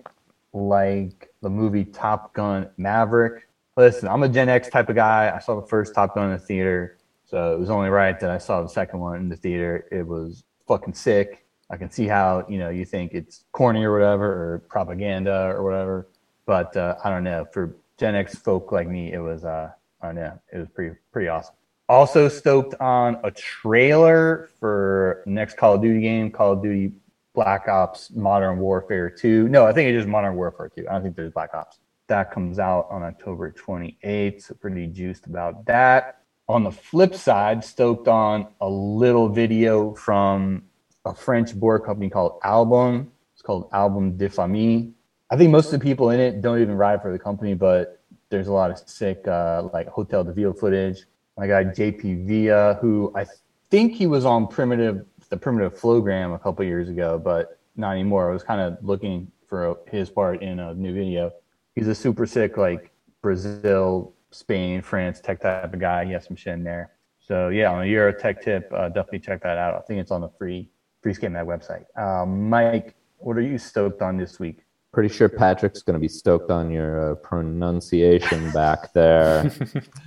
[0.53, 3.47] like the movie Top Gun Maverick.
[3.77, 5.31] Listen, I'm a Gen X type of guy.
[5.33, 8.29] I saw the first Top Gun in the theater, so it was only right that
[8.29, 9.87] I saw the second one in the theater.
[9.89, 11.45] It was fucking sick.
[11.69, 15.63] I can see how you know you think it's corny or whatever or propaganda or
[15.63, 16.09] whatever,
[16.45, 17.45] but uh, I don't know.
[17.53, 19.71] For Gen X folk like me, it was uh,
[20.01, 20.37] I don't know.
[20.51, 21.55] It was pretty pretty awesome.
[21.87, 26.91] Also stoked on a trailer for next Call of Duty game, Call of Duty
[27.37, 29.47] Black Ops Modern Warfare 2.
[29.47, 30.87] No, I think it's Modern Warfare 2.
[30.89, 31.77] I don't think there's Black Ops.
[32.07, 34.41] That comes out on October 28th.
[34.41, 36.23] So pretty juiced about that.
[36.49, 40.63] On the flip side, stoked on a little video from
[41.05, 43.11] a French board company called Album.
[43.33, 44.87] It's called Album de Famille.
[45.29, 48.01] I think most of the people in it don't even ride for the company, but
[48.29, 51.03] there's a lot of sick uh, like Hotel de Ville footage.
[51.37, 53.27] My guy JP Villa, who I
[53.69, 58.29] think he was on Primitive, the Primitive Flowgram a couple years ago, but not anymore.
[58.29, 61.31] I was kind of looking for his part in a new video.
[61.75, 66.05] He's a super sick like Brazil, Spain, France tech type of guy.
[66.05, 66.91] He has some shit in there.
[67.19, 69.75] So yeah, on a Euro tech tip, uh, definitely check that out.
[69.75, 70.69] I think it's on the free
[71.01, 71.85] free skate mag website.
[71.97, 74.63] Um, Mike, what are you stoked on this week?
[74.93, 79.51] Pretty sure Patrick's going to be stoked on your uh, pronunciation back there.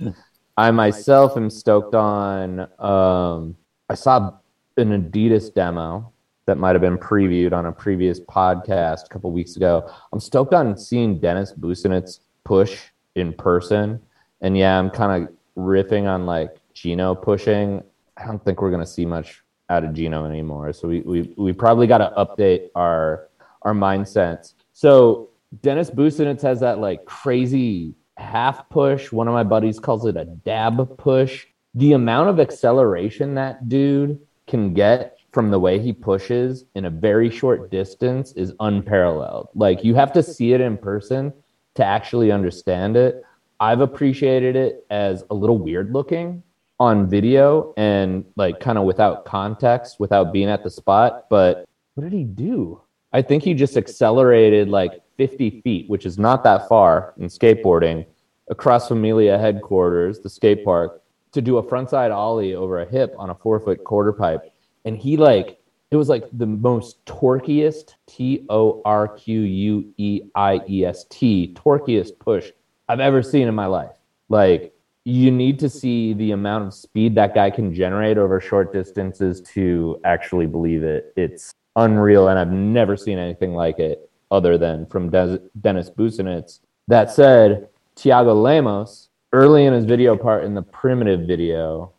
[0.57, 2.61] I myself am stoked on.
[2.79, 3.55] Um,
[3.87, 4.33] I saw
[4.77, 6.11] an Adidas demo
[6.45, 9.89] that might have been previewed on a previous podcast a couple weeks ago.
[10.11, 12.79] I'm stoked on seeing Dennis Busenitz push
[13.15, 14.01] in person,
[14.41, 17.83] and yeah, I'm kind of riffing on like Gino pushing.
[18.17, 21.53] I don't think we're gonna see much out of Gino anymore, so we we we
[21.53, 23.29] probably got to update our
[23.61, 24.53] our mindsets.
[24.73, 25.29] So
[25.61, 29.11] Dennis Busenitz has that like crazy half push.
[29.11, 31.45] One of my buddies calls it a dab push.
[31.75, 34.19] The amount of acceleration that dude
[34.51, 39.47] can get from the way he pushes in a very short distance is unparalleled.
[39.55, 41.33] Like you have to see it in person
[41.75, 43.23] to actually understand it.
[43.61, 46.43] I've appreciated it as a little weird looking
[46.79, 51.27] on video and like kind of without context, without being at the spot.
[51.29, 52.81] But what did he do?
[53.13, 58.05] I think he just accelerated like 50 feet, which is not that far in skateboarding,
[58.49, 61.01] across Familia headquarters, the skate park,
[61.31, 64.53] to do a frontside ollie over a hip on a four foot quarter pipe.
[64.85, 65.59] And he like,
[65.91, 71.05] it was like the most torquiest, T O R Q U E I E S
[71.09, 72.51] T, torquiest push
[72.87, 73.95] I've ever seen in my life.
[74.29, 74.73] Like,
[75.03, 79.41] you need to see the amount of speed that guy can generate over short distances
[79.41, 81.11] to actually believe it.
[81.15, 86.59] It's unreal, and I've never seen anything like it other than from Des- Dennis Busenitz.
[86.87, 91.91] That said, Tiago Lemos, early in his video part in the primitive video,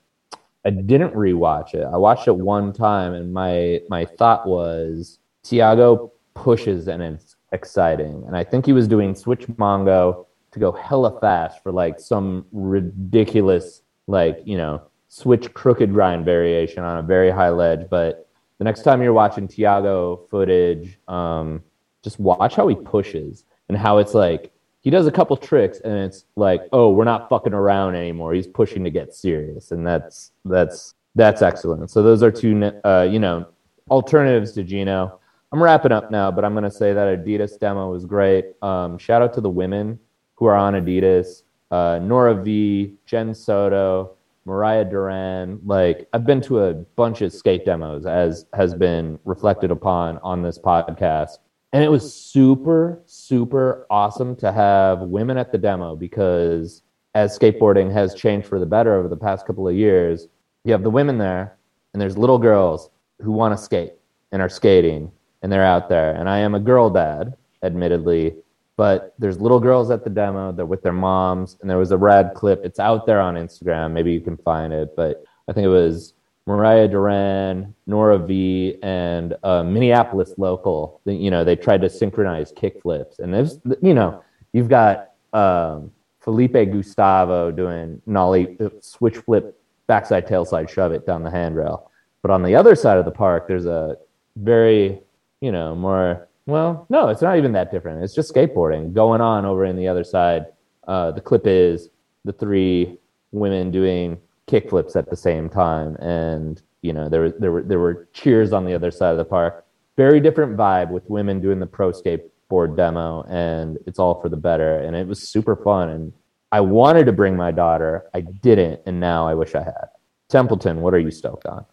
[0.65, 1.85] I didn't rewatch it.
[1.85, 8.25] I watched it one time, and my my thought was Tiago pushes and it's exciting.
[8.27, 12.47] And I think he was doing switch mongo to go hella fast for like some
[12.53, 17.89] ridiculous like you know switch crooked grind variation on a very high ledge.
[17.91, 18.29] But
[18.59, 21.63] the next time you're watching Tiago footage, um,
[22.03, 24.52] just watch how he pushes and how it's like
[24.83, 28.35] he does a couple tricks and it's like, oh, we're not fucking around anymore.
[28.35, 31.91] He's pushing to get serious, and that's that's that's excellent.
[31.91, 33.47] So those are two, uh, you know,
[33.91, 35.21] alternatives to Gino.
[35.53, 38.55] I'm wrapping up now, but I'm gonna say that Adidas demo was great.
[38.61, 39.99] Um, shout out to the women
[40.35, 44.17] who are on Adidas, uh, Nora V, Jen Soto,
[44.47, 45.61] Mariah Duran.
[45.65, 50.43] Like I've been to a bunch of skate demos, as has been reflected upon on
[50.43, 51.39] this podcast
[51.73, 56.83] and it was super super awesome to have women at the demo because
[57.15, 60.29] as skateboarding has changed for the better over the past couple of years
[60.65, 61.57] you have the women there
[61.93, 63.95] and there's little girls who want to skate
[64.33, 65.11] and are skating
[65.43, 66.15] and they're out there.
[66.15, 68.35] And i am a girl dad admittedly
[68.77, 71.97] but there's little girls at the demo they're with their moms and there was a
[71.97, 75.65] rad clip it's out there on instagram maybe you can find it but i think
[75.65, 76.15] it was
[76.47, 81.01] Mariah Duran, Nora V, and a Minneapolis local.
[81.05, 84.23] You know, they tried to synchronize kickflips, and there's, you know,
[84.53, 91.23] you've got um, Felipe Gustavo doing nollie uh, switch flip backside tailslide shove it down
[91.23, 91.91] the handrail.
[92.23, 93.97] But on the other side of the park, there's a
[94.37, 95.01] very,
[95.41, 98.03] you know, more well, no, it's not even that different.
[98.03, 100.47] It's just skateboarding going on over in the other side.
[100.89, 101.91] Uh, the clip is
[102.25, 102.99] the three
[103.31, 104.19] women doing
[104.53, 108.65] kickflips at the same time, and you know there there were there were cheers on
[108.65, 109.65] the other side of the park.
[109.97, 114.37] Very different vibe with women doing the pro skateboard demo, and it's all for the
[114.37, 114.79] better.
[114.79, 115.89] And it was super fun.
[115.89, 116.13] And
[116.51, 119.89] I wanted to bring my daughter, I didn't, and now I wish I had.
[120.29, 121.65] Templeton, what are you stoked on?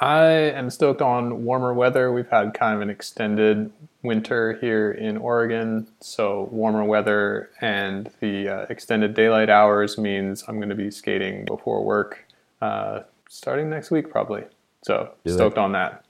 [0.00, 2.12] I am stoked on warmer weather.
[2.12, 3.72] We've had kind of an extended
[4.02, 10.56] winter here in Oregon, so warmer weather and the uh, extended daylight hours means I'm
[10.56, 12.24] going to be skating before work
[12.60, 14.44] uh, starting next week, probably.
[14.82, 16.04] So Do stoked on that.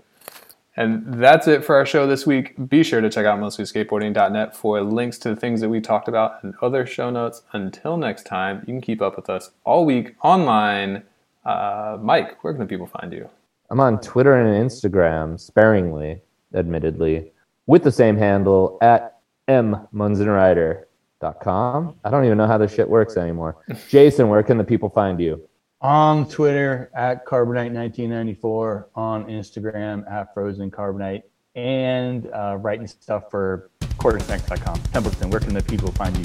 [0.76, 2.54] And that's it for our show this week.
[2.68, 6.44] Be sure to check out mostlyskateboarding.net for links to the things that we talked about
[6.44, 7.42] and other show notes.
[7.52, 11.02] Until next time, you can keep up with us all week online.
[11.44, 13.28] Uh, Mike, where can the people find you?
[13.70, 16.20] I'm on Twitter and Instagram sparingly,
[16.54, 17.32] admittedly,
[17.68, 21.94] with the same handle at mmunzenrieder.com.
[22.02, 23.58] I don't even know how this shit works anymore.
[23.88, 25.48] Jason, where can the people find you?
[25.80, 31.22] On Twitter at Carbonite1994, on Instagram at Frozen Carbonite,
[31.54, 34.82] and uh, writing stuff for quartersnacks.com.
[34.92, 36.24] Templeton, where can the people find you?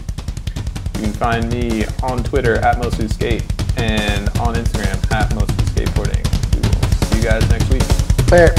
[0.96, 3.44] You can find me on Twitter at mostly skate
[3.78, 6.24] and on Instagram at mostly skateboarding.
[6.56, 7.84] We will see you guys next week.
[8.28, 8.56] Fair.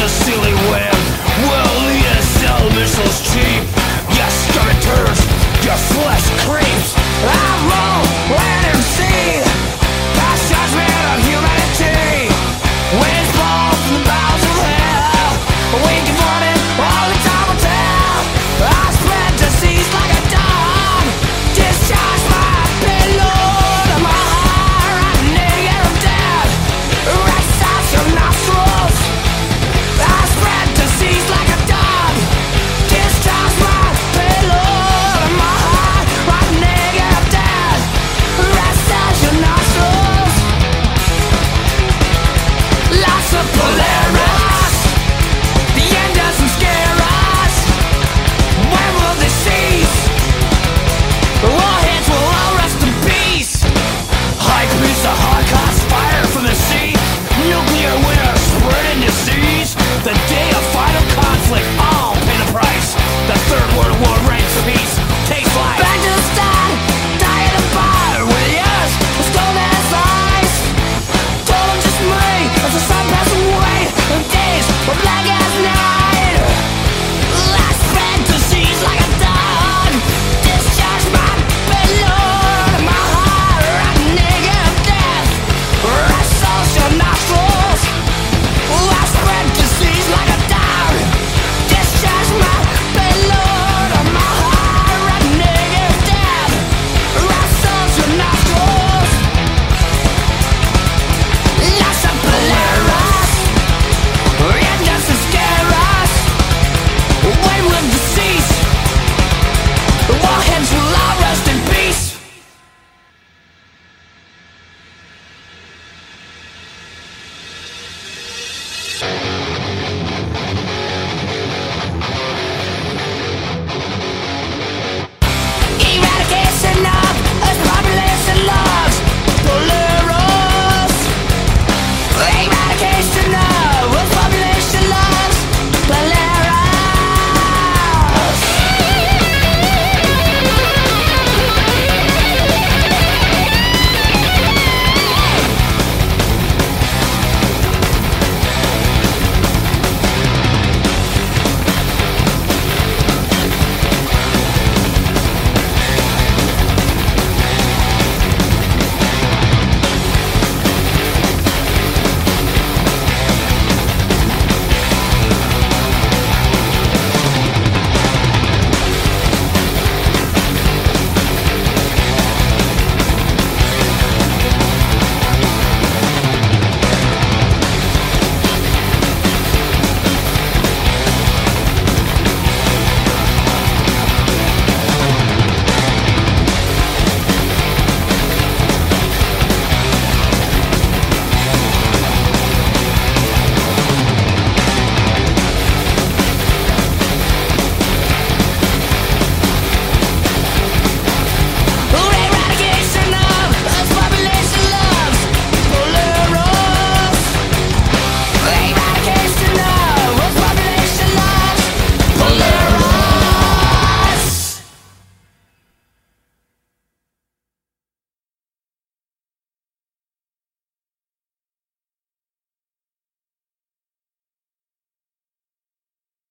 [0.00, 0.55] a silly